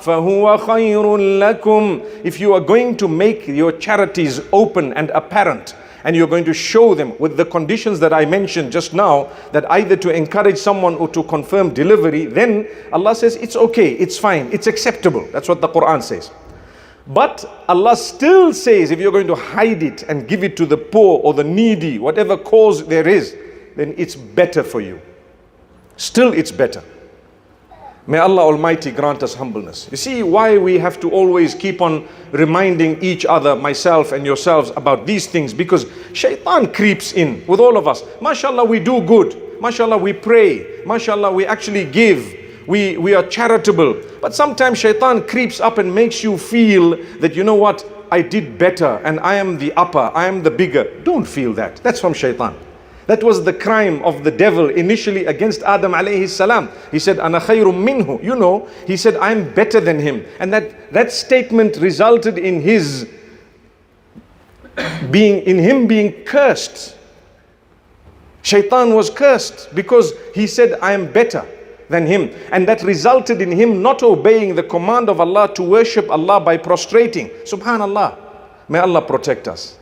فهو 0.00 0.56
خير 0.56 1.16
لكم 1.16 2.00
If 2.24 2.40
you 2.40 2.52
are 2.54 2.60
going 2.60 2.96
to 2.96 3.08
make 3.08 3.46
your 3.48 3.72
charities 3.72 4.40
open 4.52 4.92
and 4.94 5.10
apparent 5.10 5.74
and 6.04 6.16
you're 6.16 6.28
going 6.28 6.44
to 6.44 6.54
show 6.54 6.94
them 6.94 7.12
with 7.18 7.36
the 7.36 7.44
conditions 7.44 8.00
that 8.00 8.12
I 8.12 8.24
mentioned 8.24 8.72
just 8.72 8.94
now, 8.94 9.28
that 9.52 9.70
either 9.70 9.96
to 9.96 10.10
encourage 10.10 10.56
someone 10.56 10.94
or 10.94 11.08
to 11.08 11.22
confirm 11.24 11.74
delivery, 11.74 12.26
then 12.26 12.66
Allah 12.92 13.14
says 13.14 13.36
it's 13.36 13.56
okay, 13.56 13.90
it's 13.92 14.16
fine, 14.16 14.48
it's 14.52 14.66
acceptable. 14.66 15.26
That's 15.32 15.48
what 15.48 15.60
the 15.60 15.68
Quran 15.68 16.02
says. 16.02 16.30
But 17.08 17.64
Allah 17.68 17.96
still 17.96 18.52
says 18.52 18.90
if 18.90 19.00
you're 19.00 19.12
going 19.12 19.26
to 19.28 19.34
hide 19.34 19.82
it 19.82 20.02
and 20.02 20.28
give 20.28 20.44
it 20.44 20.56
to 20.58 20.66
the 20.66 20.76
poor 20.76 21.20
or 21.22 21.32
the 21.32 21.44
needy, 21.44 21.98
whatever 21.98 22.36
cause 22.36 22.86
there 22.86 23.08
is, 23.08 23.34
then 23.76 23.94
it's 23.96 24.14
better 24.14 24.62
for 24.62 24.80
you. 24.82 25.00
Still, 25.96 26.32
it's 26.32 26.52
better. 26.52 26.82
May 28.06 28.18
Allah 28.18 28.42
Almighty 28.42 28.90
grant 28.90 29.22
us 29.22 29.34
humbleness. 29.34 29.88
You 29.90 29.96
see 29.96 30.22
why 30.22 30.56
we 30.56 30.78
have 30.78 30.98
to 31.00 31.10
always 31.10 31.54
keep 31.54 31.82
on 31.82 32.08
reminding 32.32 33.02
each 33.02 33.26
other, 33.26 33.54
myself 33.54 34.12
and 34.12 34.24
yourselves, 34.24 34.70
about 34.76 35.06
these 35.06 35.26
things 35.26 35.52
because 35.52 35.86
shaitan 36.14 36.72
creeps 36.72 37.12
in 37.12 37.46
with 37.46 37.60
all 37.60 37.76
of 37.76 37.86
us. 37.86 38.02
MashaAllah, 38.20 38.66
we 38.66 38.80
do 38.80 39.02
good. 39.02 39.32
MashaAllah, 39.60 40.00
we 40.00 40.12
pray. 40.12 40.82
MashaAllah, 40.84 41.34
we 41.34 41.44
actually 41.44 41.84
give 41.84 42.37
we, 42.68 42.98
we 42.98 43.14
are 43.14 43.26
charitable. 43.26 43.96
But 44.20 44.34
sometimes 44.34 44.78
shaitan 44.78 45.26
creeps 45.26 45.58
up 45.58 45.78
and 45.78 45.92
makes 45.92 46.22
you 46.22 46.36
feel 46.36 47.02
that, 47.20 47.34
you 47.34 47.42
know 47.42 47.54
what, 47.54 47.84
I 48.12 48.20
did 48.20 48.58
better 48.58 49.00
and 49.04 49.18
I 49.20 49.36
am 49.36 49.56
the 49.56 49.72
upper, 49.72 50.12
I 50.14 50.26
am 50.26 50.42
the 50.42 50.50
bigger. 50.50 50.84
Don't 51.02 51.24
feel 51.24 51.54
that. 51.54 51.76
That's 51.76 51.98
from 51.98 52.12
shaitan. 52.12 52.54
That 53.06 53.24
was 53.24 53.42
the 53.42 53.54
crime 53.54 54.04
of 54.04 54.22
the 54.22 54.30
devil 54.30 54.68
initially 54.68 55.24
against 55.24 55.62
Adam 55.62 55.92
alayhi 55.92 56.28
salam. 56.28 56.68
He 56.90 56.98
said, 56.98 57.18
Ana 57.18 57.40
khayrum 57.40 57.82
minhu. 57.82 58.22
You 58.22 58.36
know, 58.36 58.68
he 58.86 58.98
said, 58.98 59.16
I'm 59.16 59.50
better 59.54 59.80
than 59.80 59.98
him. 59.98 60.26
And 60.38 60.52
that, 60.52 60.92
that 60.92 61.10
statement 61.10 61.78
resulted 61.78 62.36
in 62.36 62.60
his 62.60 63.08
being, 65.10 65.42
in 65.44 65.58
him 65.58 65.86
being 65.86 66.12
cursed. 66.24 66.96
Shaitan 68.42 68.94
was 68.94 69.08
cursed 69.08 69.74
because 69.74 70.12
he 70.34 70.46
said, 70.46 70.78
I 70.82 70.92
am 70.92 71.10
better 71.10 71.46
than 71.88 72.06
him. 72.06 72.30
And 72.52 72.66
that 72.68 72.82
resulted 72.82 73.40
in 73.40 73.50
him 73.50 73.82
not 73.82 74.02
obeying 74.02 74.54
the 74.54 74.62
command 74.62 75.08
of 75.08 75.20
Allah 75.20 75.52
to 75.54 75.62
worship 75.62 76.10
Allah 76.10 76.40
by 76.40 76.56
prostrating. 76.56 77.28
Subhanallah. 77.44 78.16
May 78.68 78.78
Allah 78.78 79.02
protect 79.02 79.48
us. 79.48 79.78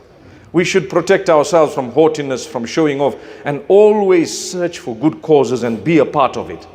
We 0.53 0.63
should 0.63 0.89
protect 0.89 1.29
ourselves 1.29 1.75
from 1.75 1.91
haughtiness, 1.91 2.45
from 2.45 2.65
showing 2.65 3.01
off, 3.01 3.15
and 3.43 3.63
always 3.67 4.51
search 4.51 4.79
for 4.79 4.95
good 4.95 5.21
causes 5.21 5.63
and 5.63 5.83
be 5.83 5.99
a 5.99 6.05
part 6.05 6.37
of 6.37 6.49
it. 6.49 6.65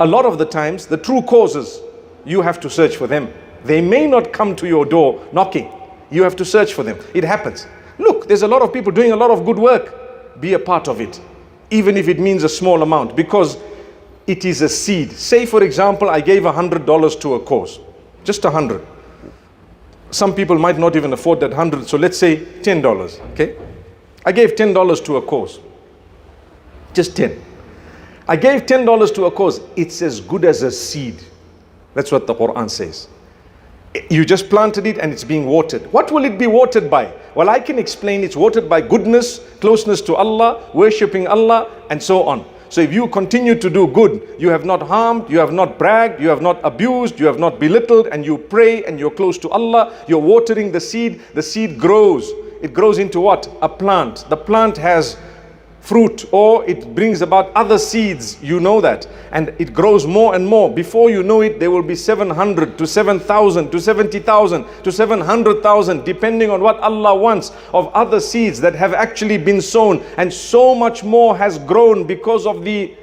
A 0.00 0.06
lot 0.06 0.26
of 0.26 0.38
the 0.38 0.44
times, 0.44 0.86
the 0.86 0.98
true 0.98 1.22
causes, 1.22 1.80
you 2.24 2.42
have 2.42 2.60
to 2.60 2.68
search 2.68 2.96
for 2.96 3.06
them. 3.06 3.32
They 3.64 3.80
may 3.80 4.06
not 4.06 4.32
come 4.32 4.54
to 4.56 4.66
your 4.66 4.84
door 4.84 5.26
knocking. 5.32 5.72
You 6.10 6.22
have 6.22 6.36
to 6.36 6.44
search 6.44 6.74
for 6.74 6.82
them. 6.82 6.98
It 7.14 7.24
happens. 7.24 7.66
Look, 7.98 8.28
there's 8.28 8.42
a 8.42 8.48
lot 8.48 8.60
of 8.60 8.72
people 8.72 8.92
doing 8.92 9.12
a 9.12 9.16
lot 9.16 9.30
of 9.30 9.44
good 9.44 9.58
work. 9.58 10.40
Be 10.40 10.52
a 10.52 10.58
part 10.58 10.88
of 10.88 11.00
it, 11.00 11.20
even 11.70 11.96
if 11.96 12.08
it 12.08 12.18
means 12.18 12.44
a 12.44 12.48
small 12.48 12.82
amount, 12.82 13.16
because 13.16 13.56
it 14.26 14.44
is 14.44 14.62
a 14.62 14.68
seed. 14.68 15.12
Say, 15.12 15.46
for 15.46 15.62
example, 15.62 16.08
I 16.08 16.20
gave 16.20 16.42
$100 16.42 17.20
to 17.20 17.34
a 17.34 17.40
cause, 17.40 17.78
just 18.24 18.44
a 18.44 18.48
100 18.48 18.86
Some 20.10 20.34
people 20.34 20.58
might 20.58 20.78
not 20.78 20.96
even 20.96 21.12
afford 21.12 21.40
that 21.40 21.50
100 21.50 21.86
so 21.88 21.96
let's 21.96 22.16
say 22.16 22.36
$10, 22.36 23.20
okay? 23.32 23.56
I 24.24 24.32
gave 24.32 24.54
$10 24.54 25.04
to 25.04 25.16
a 25.16 25.22
cause, 25.22 25.60
just 26.92 27.16
10. 27.16 27.42
I 28.26 28.36
gave 28.36 28.64
$10 28.64 29.14
to 29.16 29.24
a 29.26 29.30
cause, 29.30 29.60
it's 29.76 30.00
as 30.00 30.20
good 30.20 30.44
as 30.44 30.62
a 30.62 30.70
seed. 30.70 31.22
That's 31.94 32.10
what 32.10 32.26
the 32.26 32.34
Quran 32.34 32.70
says. 32.70 33.08
You 34.10 34.24
just 34.24 34.48
planted 34.48 34.86
it 34.86 34.98
and 34.98 35.12
it's 35.12 35.22
being 35.24 35.46
watered. 35.46 35.82
What 35.92 36.10
will 36.10 36.24
it 36.24 36.38
be 36.38 36.46
watered 36.46 36.90
by? 36.90 37.12
Well, 37.34 37.50
I 37.50 37.60
can 37.60 37.78
explain 37.78 38.24
it's 38.24 38.34
watered 38.34 38.68
by 38.68 38.80
goodness, 38.80 39.40
closeness 39.60 40.00
to 40.02 40.16
Allah, 40.16 40.68
worshipping 40.72 41.28
Allah, 41.28 41.70
and 41.90 42.02
so 42.02 42.22
on. 42.24 42.44
So 42.74 42.80
if 42.80 42.92
you 42.92 43.06
continue 43.06 43.54
to 43.54 43.70
do 43.70 43.86
good, 43.86 44.34
you 44.36 44.48
have 44.48 44.64
not 44.64 44.82
harmed, 44.82 45.30
you 45.30 45.38
have 45.38 45.52
not 45.52 45.78
bragged, 45.78 46.20
you 46.20 46.28
have 46.28 46.42
not 46.42 46.58
abused, 46.64 47.20
you 47.20 47.26
have 47.26 47.38
not 47.38 47.60
belittled, 47.60 48.08
and 48.08 48.26
you 48.26 48.36
pray 48.36 48.82
and 48.82 48.98
you're 48.98 49.12
close 49.12 49.38
to 49.38 49.48
Allah, 49.50 49.94
you're 50.08 50.18
watering 50.18 50.72
the 50.72 50.80
seed, 50.80 51.20
the 51.34 51.42
seed 51.42 51.78
grows. 51.78 52.32
It 52.62 52.74
grows 52.74 52.98
into 52.98 53.20
what? 53.20 53.48
A 53.62 53.68
plant. 53.68 54.24
The 54.28 54.36
plant 54.36 54.76
has 54.78 55.16
fruit 55.84 56.24
or 56.32 56.64
it 56.64 56.94
brings 56.94 57.20
about 57.20 57.52
other 57.54 57.78
seeds 57.78 58.42
you 58.42 58.58
know 58.58 58.80
that. 58.80 59.06
And 59.32 59.54
it 59.58 59.74
grows 59.74 60.06
more 60.06 60.34
and 60.34 60.46
more. 60.46 60.72
Before 60.72 61.10
you 61.10 61.22
know 61.22 61.42
it 61.42 61.60
there 61.60 61.70
will 61.70 61.82
be 61.82 61.94
700 61.94 62.78
to 62.78 62.86
7000 62.86 63.70
to 63.70 63.78
70000 63.78 64.64
to 64.82 64.90
700000 64.90 66.04
depending 66.04 66.48
on 66.48 66.62
what 66.62 66.80
Allah 66.80 67.14
wants 67.14 67.52
of 67.74 67.88
other 67.92 68.18
seeds 68.18 68.60
that 68.62 68.74
have 68.74 68.94
actually 68.94 69.36
been 69.36 69.60
sown. 69.60 70.02
And 70.16 70.32
so 70.32 70.74
much 70.74 71.04
more 71.04 71.36
has 71.36 71.58
grown 71.58 72.06
because 72.06 72.46
of 72.46 72.64
the 72.64 72.96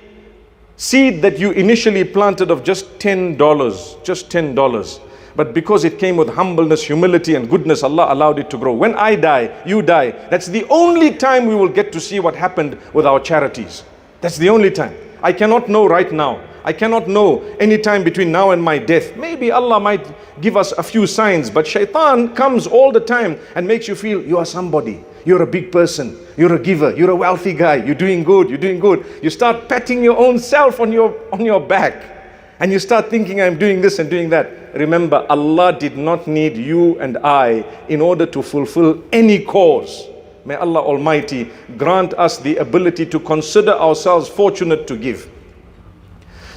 seed 0.76 1.22
that 1.22 1.38
you 1.38 1.52
initially 1.52 2.04
planted 2.04 2.50
of 2.50 2.64
just 2.64 2.98
$10 2.98 4.04
just 4.04 4.30
$10 4.30 5.11
but 5.36 5.54
because 5.54 5.84
it 5.84 5.98
came 6.00 6.18
with 6.18 6.30
humbleness, 6.30 6.84
humility, 6.84 7.36
and 7.36 7.50
goodness, 7.50 7.84
Allah 7.84 8.14
allowed 8.14 8.40
it 8.40 8.50
to 8.52 8.58
grow. 8.58 8.74
When 8.74 8.96
I 8.96 9.16
die, 9.16 9.64
you 9.66 9.82
die. 9.82 10.12
That's 10.30 10.48
the 10.48 10.66
only 10.70 11.16
time 11.16 11.46
we 11.46 11.56
will 11.56 11.70
get 11.70 11.92
to 11.94 12.00
see 12.00 12.20
what 12.20 12.36
happened 12.36 12.78
with 12.94 13.06
our 13.06 13.20
charities. 13.20 13.84
That's 14.22 14.38
the 14.38 14.50
only 14.50 14.72
time. 14.72 14.96
I 15.24 15.34
cannot 15.34 15.70
know 15.70 15.88
right 15.88 16.12
now. 16.12 16.42
I 16.64 16.74
cannot 16.74 17.08
know 17.08 17.42
any 17.60 17.78
time 17.78 18.04
between 18.04 18.32
now 18.32 18.52
and 18.52 18.62
my 18.62 18.78
death. 18.78 19.16
Maybe 19.16 19.52
Allah 19.52 19.80
might 19.80 20.06
give 20.42 20.58
us 20.58 20.74
a 20.74 20.84
few 20.84 21.08
signs, 21.08 21.50
but 21.50 21.66
shaitan 21.66 22.36
comes 22.36 22.68
all 22.68 22.92
the 22.92 23.00
time 23.00 23.40
and 23.56 23.68
makes 23.68 23.88
you 23.88 23.96
feel 23.96 24.22
you 24.22 24.38
are 24.38 24.46
somebody. 24.46 25.04
You're 25.26 25.42
a 25.42 25.48
big 25.48 25.72
person. 25.72 26.18
You're 26.38 26.56
a 26.56 26.60
giver. 26.60 26.96
You're 26.96 27.12
a 27.12 27.16
wealthy 27.16 27.54
guy. 27.54 27.76
You're 27.76 27.96
doing 27.96 28.24
good. 28.24 28.50
You're 28.50 28.60
doing 28.60 28.80
good. 28.80 29.06
You 29.24 29.30
start 29.30 29.70
patting 29.70 30.04
your 30.04 30.18
own 30.18 30.40
self 30.40 30.80
on 30.80 30.92
your 30.92 31.16
on 31.32 31.46
your 31.46 31.60
back 31.60 32.21
and 32.62 32.72
you 32.72 32.78
start 32.78 33.10
thinking, 33.10 33.42
I'm 33.42 33.58
doing 33.58 33.82
this 33.82 33.98
and 33.98 34.08
doing 34.08 34.30
that. 34.30 34.76
Remember, 34.76 35.26
Allah 35.32 35.74
did 35.74 35.98
not 35.98 36.28
need 36.28 36.56
you 36.56 36.98
and 37.00 37.18
I 37.18 37.66
in 37.90 38.02
order 38.02 38.28
to 38.28 38.44
fulfill 38.44 39.04
any 39.12 39.44
cause. 39.44 40.08
May 40.46 40.54
Allah 40.54 40.80
Almighty 40.80 41.50
grant 41.76 42.14
us 42.14 42.38
the 42.38 42.58
ability 42.58 43.08
to 43.08 43.20
consider 43.20 43.72
ourselves 43.72 44.30
fortunate 44.30 44.86
to 44.88 44.96
give. 44.96 45.28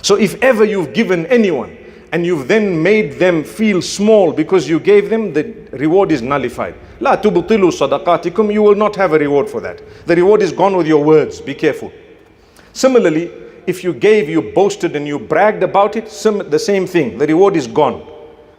So, 0.02 0.16
if 0.16 0.40
ever 0.42 0.64
you've 0.64 0.92
given 0.92 1.24
anyone 1.26 1.74
and 2.12 2.26
you've 2.26 2.48
then 2.48 2.82
made 2.82 3.14
them 3.14 3.42
feel 3.42 3.80
small 3.80 4.30
because 4.30 4.68
you 4.68 4.78
gave 4.80 5.08
them, 5.08 5.32
the 5.32 5.54
reward 5.72 6.12
is 6.12 6.20
nullified. 6.20 6.74
La 7.00 7.16
tubtilu 7.16 7.72
sadaqatikum, 7.72 8.52
you 8.52 8.62
will 8.62 8.74
not 8.74 8.94
have 8.96 9.14
a 9.14 9.18
reward 9.18 9.48
for 9.48 9.62
that. 9.62 9.80
The 10.06 10.16
reward 10.16 10.42
is 10.42 10.52
gone 10.52 10.76
with 10.76 10.86
your 10.86 11.02
words. 11.02 11.40
Be 11.40 11.54
careful. 11.54 11.90
Similarly, 12.74 13.43
if 13.66 13.82
you 13.84 13.92
gave, 13.92 14.28
you 14.28 14.42
boasted 14.52 14.96
and 14.96 15.06
you 15.06 15.18
bragged 15.18 15.62
about 15.62 15.96
it, 15.96 16.06
the 16.06 16.58
same 16.58 16.86
thing. 16.86 17.18
The 17.18 17.26
reward 17.26 17.56
is 17.56 17.66
gone. 17.66 18.06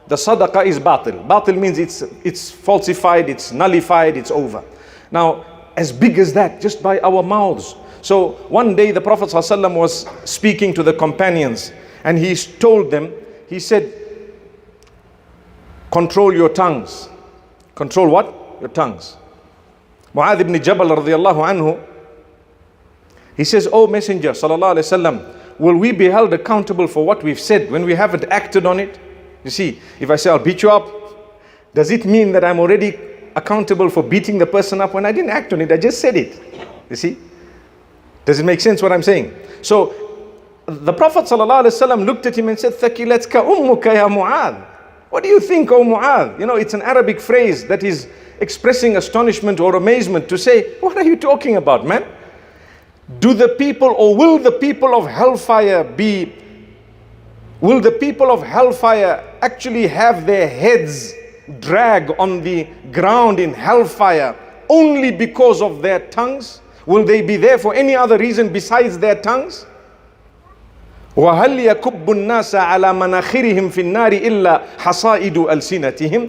The 0.08 0.16
sadaqah 0.16 0.66
is 0.66 0.80
batil. 0.80 1.26
Batil 1.28 1.58
means 1.58 1.80
it's, 1.80 2.02
it's 2.24 2.52
falsified, 2.52 3.30
it's 3.30 3.52
nullified, 3.52 4.18
it's 4.18 4.32
over. 4.32 4.64
Now, 5.12 5.46
as 5.76 5.92
big 5.92 6.20
as 6.20 6.34
that, 6.34 6.62
just 6.62 6.82
by 6.84 7.00
our 7.00 7.24
mouths. 7.24 7.76
So 8.02 8.34
one 8.50 8.76
day 8.76 8.92
the 8.92 9.02
Prophet 9.02 9.30
ﷺ 9.30 9.76
was 9.76 10.06
speaking 10.30 10.74
to 10.76 10.84
the 10.84 10.94
companions 10.94 11.72
and 12.04 12.18
he 12.18 12.36
told 12.36 12.92
them, 12.92 13.12
he 13.50 13.60
said, 13.60 13.94
control 15.92 16.34
your 16.34 16.50
tongues. 16.50 17.10
Control 17.74 18.08
what? 18.10 18.34
Your 18.60 18.70
tongues. 18.70 19.18
Mu'adh 20.14 20.40
ibn 20.42 20.54
Jabal 20.62 20.90
radiallahu 20.90 21.44
anhu 21.44 21.95
he 23.38 23.44
says, 23.44 23.68
Oh 23.72 23.88
Messenger, 23.88 24.32
sallallahu 24.32 24.76
alaihi 24.76 24.86
wasallam, 25.02 25.60
will 25.60 25.76
we 25.76 25.92
be 25.92 26.06
held 26.10 26.34
accountable 26.34 26.88
for 26.88 27.06
what 27.06 27.24
we've 27.24 27.40
said 27.40 27.72
when 27.72 27.86
we 27.86 27.94
haven't 27.94 28.26
acted 28.26 28.66
on 28.66 28.80
it? 28.80 29.00
You 29.44 29.52
see, 29.52 29.80
if 30.00 30.10
I 30.10 30.16
say 30.16 30.30
I'll 30.30 30.40
beat 30.40 30.64
you 30.64 30.72
up, 30.72 30.90
does 31.74 31.92
it 31.92 32.06
mean 32.06 32.32
that 32.32 32.44
I'm 32.44 32.60
already 32.60 32.98
accountable 33.36 33.90
for 33.90 34.02
beating 34.02 34.38
the 34.38 34.46
person 34.46 34.82
up 34.82 34.94
when 34.94 35.06
I 35.06 35.12
didn't 35.12 35.32
act 35.32 35.54
on 35.54 35.62
it? 35.62 35.72
I 35.72 35.78
just 35.78 36.00
said 36.00 36.16
it. 36.16 36.40
You 36.90 36.96
see? 36.96 37.18
Does 38.24 38.40
it 38.40 38.44
make 38.44 38.60
sense 38.62 38.82
what 38.82 38.92
I'm 38.92 39.04
saying? 39.04 39.36
So 39.62 39.94
the 40.66 40.94
Prophet 40.94 41.26
ﷺ 41.26 42.06
looked 42.06 42.26
at 42.26 42.38
him 42.38 42.50
and 42.50 42.58
said, 42.60 42.74
Thakilatka 42.74 43.44
ummuka 43.44 43.94
ya 43.94 44.08
Mu'adh. 44.08 44.66
What 45.10 45.24
do 45.24 45.30
you 45.30 45.40
think, 45.40 45.72
O 45.72 45.84
Mu'adh? 45.84 46.40
You 46.40 46.46
know, 46.46 46.56
it's 46.56 46.74
an 46.74 46.82
Arabic 46.82 47.22
phrase 47.22 47.66
that 47.68 47.84
is 47.84 48.08
expressing 48.40 48.98
astonishment 48.98 49.60
or 49.60 49.76
amazement 49.76 50.28
to 50.30 50.38
say, 50.38 50.74
What 50.80 50.98
are 50.98 51.04
you 51.04 51.16
talking 51.16 51.58
about, 51.58 51.86
man? 51.86 52.04
Do 53.19 53.35
the 53.35 53.49
people 53.49 53.95
or 53.99 54.17
will 54.17 54.39
the 54.39 54.53
people 54.53 54.95
of 54.95 55.07
hellfire 55.07 55.83
be, 55.83 56.33
will 57.61 57.81
the 57.81 57.91
people 57.91 58.31
of 58.31 58.43
hellfire 58.43 59.25
actually 59.43 59.89
have 59.89 60.27
their 60.27 60.49
heads 60.49 61.13
drag 61.59 62.15
on 62.19 62.43
the 62.43 62.69
ground 62.93 63.41
in 63.41 63.53
hellfire 63.53 64.37
only 64.69 65.11
because 65.11 65.61
of 65.61 65.83
their 65.83 65.99
tongues? 66.11 66.61
Will 66.87 67.05
they 67.05 67.21
be 67.21 67.37
there 67.37 67.59
for 67.59 67.75
any 67.75 67.97
other 67.97 68.17
reason 68.17 68.53
besides 68.53 68.99
their 68.99 69.21
tongues? 69.21 69.67
وهل 71.17 71.61
يكب 71.61 72.11
الناس 72.11 72.55
على 72.55 72.93
مناخرهم 72.93 73.69
في 73.69 73.81
النار 73.81 74.13
إلا 74.13 74.63
حصائد 74.79 75.39
ألسنتهم 75.39 76.29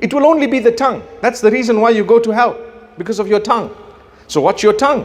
It 0.00 0.14
will 0.14 0.24
only 0.24 0.46
be 0.46 0.60
the 0.60 0.72
tongue. 0.72 1.02
That's 1.20 1.40
the 1.42 1.50
reason 1.50 1.80
why 1.80 1.90
you 1.90 2.04
go 2.04 2.18
to 2.18 2.30
hell, 2.30 2.56
because 2.96 3.18
of 3.18 3.28
your 3.28 3.40
tongue. 3.40 3.70
So 4.28 4.40
watch 4.40 4.62
your 4.62 4.72
tongue. 4.72 5.04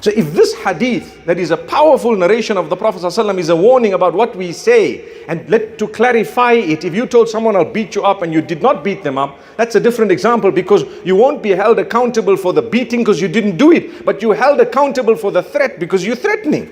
So 0.00 0.10
if 0.10 0.32
this 0.32 0.54
hadith, 0.54 1.26
that 1.26 1.38
is 1.38 1.50
a 1.50 1.58
powerful 1.58 2.16
narration 2.16 2.56
of 2.56 2.70
the 2.70 2.76
Prophet 2.76 3.02
ﷺ, 3.02 3.38
is 3.38 3.50
a 3.50 3.56
warning 3.56 3.92
about 3.92 4.14
what 4.14 4.34
we 4.34 4.50
say, 4.50 5.24
and 5.28 5.46
let 5.50 5.78
to 5.78 5.86
clarify 5.88 6.52
it, 6.52 6.84
if 6.84 6.94
you 6.94 7.06
told 7.06 7.28
someone 7.28 7.54
I'll 7.54 7.70
beat 7.70 7.94
you 7.94 8.02
up 8.02 8.22
and 8.22 8.32
you 8.32 8.40
did 8.40 8.62
not 8.62 8.82
beat 8.82 9.02
them 9.02 9.18
up, 9.18 9.38
that's 9.58 9.74
a 9.74 9.80
different 9.80 10.10
example 10.10 10.50
because 10.50 10.84
you 11.04 11.16
won't 11.16 11.42
be 11.42 11.50
held 11.50 11.78
accountable 11.78 12.38
for 12.38 12.54
the 12.54 12.62
beating 12.62 13.00
because 13.00 13.20
you 13.20 13.28
didn't 13.28 13.58
do 13.58 13.72
it, 13.72 14.06
but 14.06 14.22
you 14.22 14.30
held 14.30 14.60
accountable 14.60 15.16
for 15.16 15.30
the 15.30 15.42
threat 15.42 15.78
because 15.78 16.04
you're 16.04 16.16
threatening. 16.16 16.64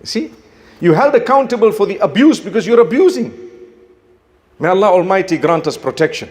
You 0.00 0.06
see? 0.06 0.32
You 0.80 0.92
held 0.92 1.14
accountable 1.14 1.72
for 1.72 1.86
the 1.86 1.96
abuse 1.98 2.40
because 2.40 2.66
you're 2.66 2.80
abusing. 2.80 3.32
May 4.58 4.68
Allah 4.68 4.88
Almighty 4.88 5.38
grant 5.38 5.66
us 5.66 5.78
protection. 5.78 6.28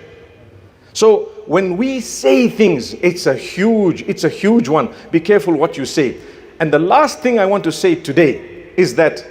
So 0.94 1.39
when 1.50 1.78
we 1.78 2.00
say 2.00 2.48
things, 2.48 2.94
it's 2.94 3.26
a 3.26 3.34
huge, 3.34 4.04
it's 4.04 4.24
a 4.24 4.30
huge 4.30 4.70
one. 4.70 4.94
Be 5.10 5.20
careful 5.20 5.56
what 5.56 5.78
you 5.78 5.84
say. 5.84 6.16
And 6.60 6.72
the 6.72 6.78
last 6.78 7.22
thing 7.22 7.40
I 7.40 7.48
want 7.48 7.64
to 7.64 7.72
say 7.72 7.96
today 7.96 8.70
is 8.78 8.94
that 8.98 9.26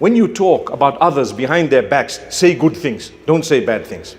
when 0.00 0.16
you 0.16 0.26
talk 0.26 0.70
about 0.70 0.98
others 0.98 1.32
behind 1.32 1.70
their 1.70 1.84
backs, 1.84 2.18
say 2.30 2.56
good 2.56 2.76
things. 2.76 3.12
Don't 3.26 3.44
say 3.44 3.64
bad 3.64 3.86
things. 3.86 4.14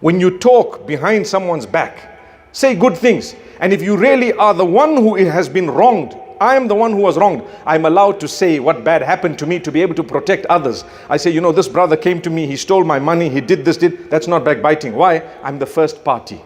When 0.00 0.18
you 0.18 0.36
talk 0.36 0.84
behind 0.84 1.24
someone's 1.24 1.64
back, 1.64 2.18
say 2.50 2.74
good 2.74 2.96
things. 2.96 3.36
And 3.60 3.72
if 3.72 3.80
you 3.80 3.96
really 3.96 4.32
are 4.32 4.52
the 4.52 4.66
one 4.66 4.96
who 4.96 5.14
has 5.14 5.48
been 5.48 5.70
wronged, 5.70 6.16
I 6.40 6.56
am 6.56 6.68
the 6.68 6.74
one 6.74 6.92
who 6.92 6.98
was 6.98 7.16
wronged. 7.16 7.42
I'm 7.66 7.84
allowed 7.84 8.20
to 8.20 8.28
say 8.28 8.58
what 8.58 8.84
bad 8.84 9.02
happened 9.02 9.38
to 9.40 9.46
me 9.46 9.58
to 9.60 9.72
be 9.72 9.82
able 9.82 9.94
to 9.96 10.04
protect 10.04 10.46
others. 10.46 10.84
I 11.08 11.16
say, 11.16 11.30
you 11.30 11.40
know, 11.40 11.52
this 11.52 11.68
brother 11.68 11.96
came 11.96 12.20
to 12.22 12.30
me, 12.30 12.46
he 12.46 12.56
stole 12.56 12.84
my 12.84 12.98
money, 12.98 13.28
he 13.28 13.40
did 13.40 13.64
this, 13.64 13.76
did. 13.76 14.10
That's 14.10 14.26
not 14.28 14.44
backbiting. 14.44 14.94
Why? 14.94 15.22
I'm 15.42 15.58
the 15.58 15.66
first 15.66 16.04
party. 16.04 16.40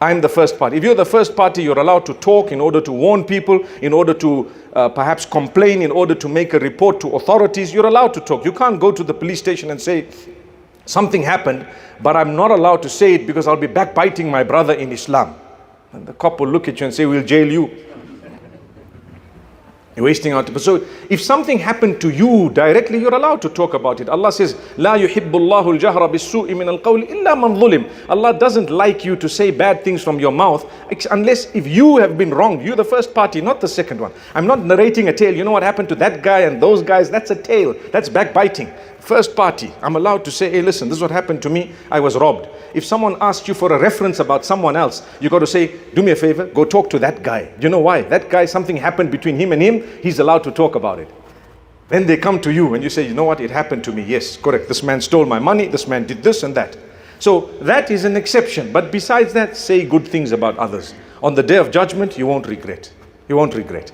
I'm 0.00 0.20
the 0.20 0.28
first 0.28 0.58
party. 0.58 0.76
If 0.76 0.84
you're 0.84 0.94
the 0.94 1.06
first 1.06 1.34
party, 1.34 1.62
you're 1.62 1.78
allowed 1.78 2.04
to 2.06 2.14
talk 2.14 2.52
in 2.52 2.60
order 2.60 2.80
to 2.80 2.92
warn 2.92 3.24
people, 3.24 3.64
in 3.80 3.92
order 3.92 4.12
to 4.14 4.52
uh, 4.74 4.88
perhaps 4.88 5.24
complain, 5.24 5.82
in 5.82 5.90
order 5.90 6.14
to 6.14 6.28
make 6.28 6.52
a 6.52 6.58
report 6.58 7.00
to 7.00 7.16
authorities. 7.16 7.72
You're 7.72 7.86
allowed 7.86 8.12
to 8.14 8.20
talk. 8.20 8.44
You 8.44 8.52
can't 8.52 8.80
go 8.80 8.92
to 8.92 9.02
the 9.02 9.14
police 9.14 9.38
station 9.38 9.70
and 9.70 9.80
say, 9.80 10.08
something 10.86 11.22
happened, 11.22 11.66
but 12.02 12.16
I'm 12.16 12.36
not 12.36 12.50
allowed 12.50 12.82
to 12.82 12.88
say 12.88 13.14
it 13.14 13.26
because 13.26 13.46
I'll 13.46 13.56
be 13.56 13.66
backbiting 13.66 14.30
my 14.30 14.42
brother 14.42 14.74
in 14.74 14.92
Islam. 14.92 15.36
And 15.92 16.06
the 16.06 16.12
cop 16.12 16.40
will 16.40 16.48
look 16.48 16.68
at 16.68 16.80
you 16.80 16.86
and 16.86 16.94
say, 16.94 17.06
We'll 17.06 17.24
jail 17.24 17.50
you. 17.50 17.70
You're 19.95 20.05
wasting 20.05 20.33
our 20.33 20.43
time. 20.43 20.57
So 20.59 20.85
if 21.09 21.21
something 21.21 21.57
happened 21.59 21.99
to 22.01 22.09
you 22.09 22.51
directly, 22.51 22.99
you're 22.99 23.13
allowed 23.13 23.41
to 23.41 23.49
talk 23.49 23.73
about 23.73 23.99
it. 23.99 24.07
Allah 24.07 24.31
says, 24.31 24.53
لا 24.77 24.95
يحب 24.95 25.35
الله 25.35 25.77
الجهر 25.77 26.07
بالسوء 26.07 26.53
من 26.53 26.69
القول 26.69 27.03
إلا 27.09 27.35
من 27.35 27.59
ظلم. 27.59 27.89
Allah 28.07 28.33
doesn't 28.39 28.69
like 28.69 29.03
you 29.03 29.17
to 29.17 29.27
say 29.27 29.51
bad 29.51 29.83
things 29.83 30.01
from 30.01 30.19
your 30.19 30.31
mouth 30.31 30.65
unless 31.11 31.53
if 31.53 31.67
you 31.67 31.97
have 31.97 32.17
been 32.17 32.33
wronged. 32.33 32.61
You're 32.61 32.77
the 32.77 32.85
first 32.85 33.13
party, 33.13 33.41
not 33.41 33.59
the 33.59 33.67
second 33.67 33.99
one. 33.99 34.13
I'm 34.35 34.47
not 34.47 34.63
narrating 34.63 35.09
a 35.09 35.13
tale. 35.13 35.35
You 35.35 35.43
know 35.43 35.51
what 35.51 35.63
happened 35.63 35.89
to 35.89 35.95
that 35.95 36.21
guy 36.21 36.41
and 36.41 36.61
those 36.61 36.81
guys? 36.81 37.09
That's 37.09 37.31
a 37.31 37.35
tale. 37.35 37.75
That's 37.91 38.07
backbiting. 38.07 38.71
First 39.04 39.36
party, 39.36 39.70
I'm 39.82 39.96
allowed 39.96 40.24
to 40.24 40.30
say, 40.30 40.48
hey, 40.48 40.62
listen, 40.62 40.88
this 40.88 40.96
is 40.96 41.02
what 41.02 41.10
happened 41.10 41.42
to 41.42 41.50
me. 41.50 41.72
I 41.90 42.00
was 42.00 42.16
robbed. 42.16 42.48
If 42.72 42.86
someone 42.86 43.18
asks 43.20 43.46
you 43.46 43.52
for 43.52 43.70
a 43.70 43.78
reference 43.78 44.18
about 44.18 44.46
someone 44.46 44.76
else, 44.76 45.06
you 45.20 45.28
got 45.28 45.40
to 45.40 45.46
say, 45.46 45.78
do 45.92 46.02
me 46.02 46.12
a 46.12 46.16
favor, 46.16 46.46
go 46.46 46.64
talk 46.64 46.88
to 46.88 46.98
that 47.00 47.22
guy. 47.22 47.52
You 47.60 47.68
know 47.68 47.80
why? 47.80 48.00
That 48.00 48.30
guy, 48.30 48.46
something 48.46 48.78
happened 48.78 49.10
between 49.10 49.36
him 49.36 49.52
and 49.52 49.60
him, 49.60 49.86
he's 50.02 50.20
allowed 50.20 50.42
to 50.44 50.50
talk 50.50 50.74
about 50.74 51.00
it. 51.00 51.10
Then 51.88 52.06
they 52.06 52.16
come 52.16 52.40
to 52.40 52.50
you 52.50 52.72
and 52.72 52.82
you 52.82 52.88
say, 52.88 53.06
you 53.06 53.12
know 53.12 53.24
what, 53.24 53.40
it 53.40 53.50
happened 53.50 53.84
to 53.84 53.92
me. 53.92 54.02
Yes, 54.04 54.38
correct. 54.38 54.68
This 54.68 54.82
man 54.82 55.02
stole 55.02 55.26
my 55.26 55.38
money, 55.38 55.66
this 55.66 55.86
man 55.86 56.06
did 56.06 56.22
this 56.22 56.42
and 56.42 56.54
that. 56.54 56.74
So 57.18 57.50
that 57.60 57.90
is 57.90 58.06
an 58.06 58.16
exception. 58.16 58.72
But 58.72 58.90
besides 58.90 59.34
that, 59.34 59.54
say 59.54 59.84
good 59.84 60.08
things 60.08 60.32
about 60.32 60.56
others. 60.56 60.94
On 61.22 61.34
the 61.34 61.42
day 61.42 61.58
of 61.58 61.70
judgment, 61.70 62.16
you 62.16 62.26
won't 62.26 62.46
regret. 62.46 62.90
You 63.28 63.36
won't 63.36 63.54
regret. 63.54 63.92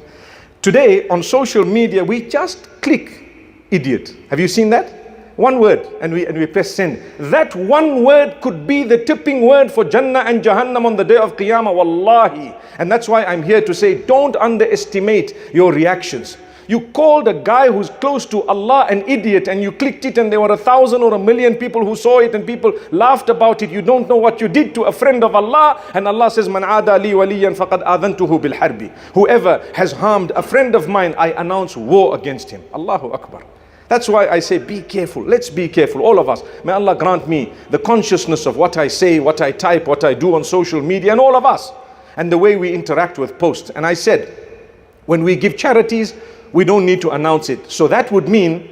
Today, 0.62 1.08
on 1.08 1.24
social 1.24 1.64
media, 1.64 2.04
we 2.04 2.28
just 2.28 2.68
click 2.80 3.64
idiot. 3.72 4.14
Have 4.28 4.38
you 4.38 4.46
seen 4.46 4.70
that? 4.70 5.00
One 5.40 5.59
word, 5.59 5.88
and 6.02 6.12
we, 6.12 6.26
and 6.26 6.37
we 6.37 6.44
press 6.44 6.70
send. 6.70 7.00
That 7.18 7.56
one 7.56 8.04
word 8.04 8.42
could 8.42 8.66
be 8.66 8.85
the 8.85 9.02
tipping 9.02 9.40
word 9.40 9.73
for 9.73 9.85
Jannah 9.85 10.18
and 10.18 10.44
Jahannam 10.44 10.85
on 10.85 10.97
the 10.97 11.02
day 11.02 11.16
of 11.16 11.35
Qiyamah, 11.38 11.75
wallahi. 11.75 12.54
And 12.76 12.93
that's 12.93 13.08
why 13.08 13.25
I'm 13.25 13.43
here 13.43 13.62
to 13.62 13.73
say, 13.73 14.02
don't 14.02 14.36
underestimate 14.36 15.34
your 15.54 15.73
reactions. 15.73 16.36
You 16.69 16.82
called 16.93 17.26
a 17.26 17.32
guy 17.32 17.73
who's 17.73 17.88
close 17.88 18.26
to 18.26 18.43
Allah 18.49 18.86
an 18.91 19.02
idiot 19.08 19.49
and 19.49 19.62
you 19.62 19.73
clicked 19.73 20.04
it 20.04 20.19
and 20.19 20.30
there 20.30 20.43
were 20.43 20.52
a 20.52 20.58
thousand 20.58 21.02
or 21.02 21.14
a 21.14 21.19
million 21.19 21.54
people 21.54 21.86
who 21.86 21.97
saw 21.97 22.19
it 22.19 22.34
and 22.34 22.47
people 22.47 22.78
laughed 22.91 23.30
about 23.30 23.62
it. 23.62 23.71
You 23.71 23.80
don't 23.80 24.10
know 24.10 24.19
what 24.19 24.43
you 24.43 24.47
did 24.47 24.75
to 24.75 24.82
a 24.82 24.93
friend 24.93 25.25
of 25.25 25.34
Allah. 25.34 25.80
And 25.95 26.06
Allah 26.06 26.30
says, 26.30 26.50
Man 26.50 26.64
ada 26.64 26.99
li 26.99 27.12
waliyan 27.12 27.56
faqad 27.56 27.82
adhantuhu 27.82 28.43
bil 28.43 28.52
harbi. 28.52 28.93
Whoever 29.14 29.64
has 29.75 29.93
harmed 29.93 30.32
a 30.36 30.43
friend 30.43 30.75
of 30.75 30.86
mine, 30.86 31.14
I 31.17 31.32
announce 31.32 31.78
war 31.78 32.14
against 32.14 32.50
him. 32.50 32.62
Allahu 32.75 33.12
Akbar. 33.12 33.43
That's 33.90 34.08
why 34.08 34.28
I 34.28 34.38
say 34.38 34.58
be 34.58 34.82
careful. 34.82 35.24
Let's 35.24 35.50
be 35.50 35.68
careful, 35.68 36.02
all 36.02 36.20
of 36.20 36.28
us. 36.28 36.44
May 36.62 36.72
Allah 36.72 36.94
grant 36.94 37.26
me 37.26 37.52
the 37.70 37.78
consciousness 37.80 38.46
of 38.46 38.56
what 38.56 38.76
I 38.76 38.86
say, 38.86 39.18
what 39.18 39.40
I 39.40 39.50
type, 39.50 39.88
what 39.88 40.04
I 40.04 40.14
do 40.14 40.36
on 40.36 40.44
social 40.44 40.80
media, 40.80 41.10
and 41.10 41.20
all 41.20 41.34
of 41.34 41.44
us, 41.44 41.72
and 42.16 42.30
the 42.30 42.38
way 42.38 42.54
we 42.54 42.72
interact 42.72 43.18
with 43.18 43.36
posts. 43.36 43.70
And 43.70 43.84
I 43.84 43.94
said, 43.94 44.32
when 45.06 45.24
we 45.24 45.34
give 45.34 45.56
charities, 45.56 46.14
we 46.52 46.64
don't 46.64 46.86
need 46.86 47.00
to 47.00 47.10
announce 47.10 47.48
it. 47.48 47.68
So 47.68 47.88
that 47.88 48.12
would 48.12 48.28
mean 48.28 48.68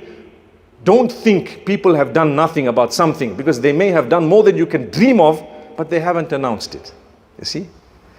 don't 0.85 1.11
think 1.11 1.67
people 1.67 1.97
have 1.97 2.13
done 2.13 2.37
nothing 2.37 2.69
about 2.69 2.95
something 2.95 3.35
because 3.35 3.61
they 3.61 3.73
may 3.73 3.89
have 3.89 4.09
done 4.09 4.25
more 4.25 4.45
than 4.45 4.57
you 4.57 4.67
can 4.67 4.89
dream 4.89 5.21
of, 5.21 5.45
but 5.77 5.91
they 5.91 5.99
haven't 5.99 6.33
announced 6.33 6.77
it. 6.77 6.93
You 7.41 7.45
see? 7.45 7.67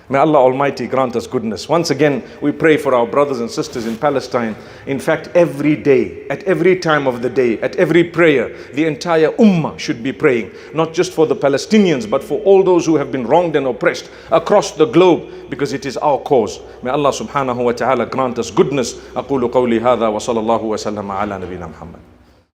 May 0.08 0.18
Allah 0.18 0.40
Almighty 0.40 0.86
grant 0.86 1.16
us 1.16 1.26
goodness. 1.26 1.66
Once 1.66 1.88
again, 1.88 2.22
we 2.42 2.52
pray 2.52 2.76
for 2.76 2.94
our 2.94 3.06
brothers 3.06 3.40
and 3.40 3.50
sisters 3.50 3.86
in 3.86 3.96
Palestine. 3.96 4.54
In 4.86 4.98
fact, 4.98 5.28
every 5.34 5.76
day, 5.76 6.28
at 6.28 6.42
every 6.42 6.78
time 6.78 7.06
of 7.06 7.22
the 7.22 7.30
day, 7.30 7.58
at 7.60 7.74
every 7.76 8.04
prayer, 8.04 8.54
the 8.74 8.84
entire 8.84 9.30
ummah 9.38 9.78
should 9.78 10.02
be 10.02 10.12
praying, 10.12 10.50
not 10.74 10.92
just 10.92 11.14
for 11.14 11.26
the 11.26 11.34
Palestinians, 11.34 12.08
but 12.08 12.22
for 12.22 12.38
all 12.40 12.62
those 12.62 12.84
who 12.84 12.96
have 12.96 13.10
been 13.10 13.26
wronged 13.26 13.56
and 13.56 13.66
oppressed 13.66 14.10
across 14.30 14.72
the 14.72 14.84
globe, 14.84 15.48
because 15.48 15.72
it 15.72 15.86
is 15.86 15.96
our 15.96 16.18
cause. 16.18 16.60
May 16.82 16.90
Allah 16.90 17.10
subhanahu 17.10 17.64
wa 17.64 17.72
ta'ala 17.72 18.04
grant 18.04 18.38
us 18.38 18.50
goodness. 18.50 18.94
أقول 19.16 19.50
قولي 19.50 19.80
هذا 19.80 20.08
وصلى 20.08 20.40
الله 20.40 20.62
وسلم 20.64 21.10
على 21.10 21.38
نبينا 21.38 21.66
محمد. 21.66 22.07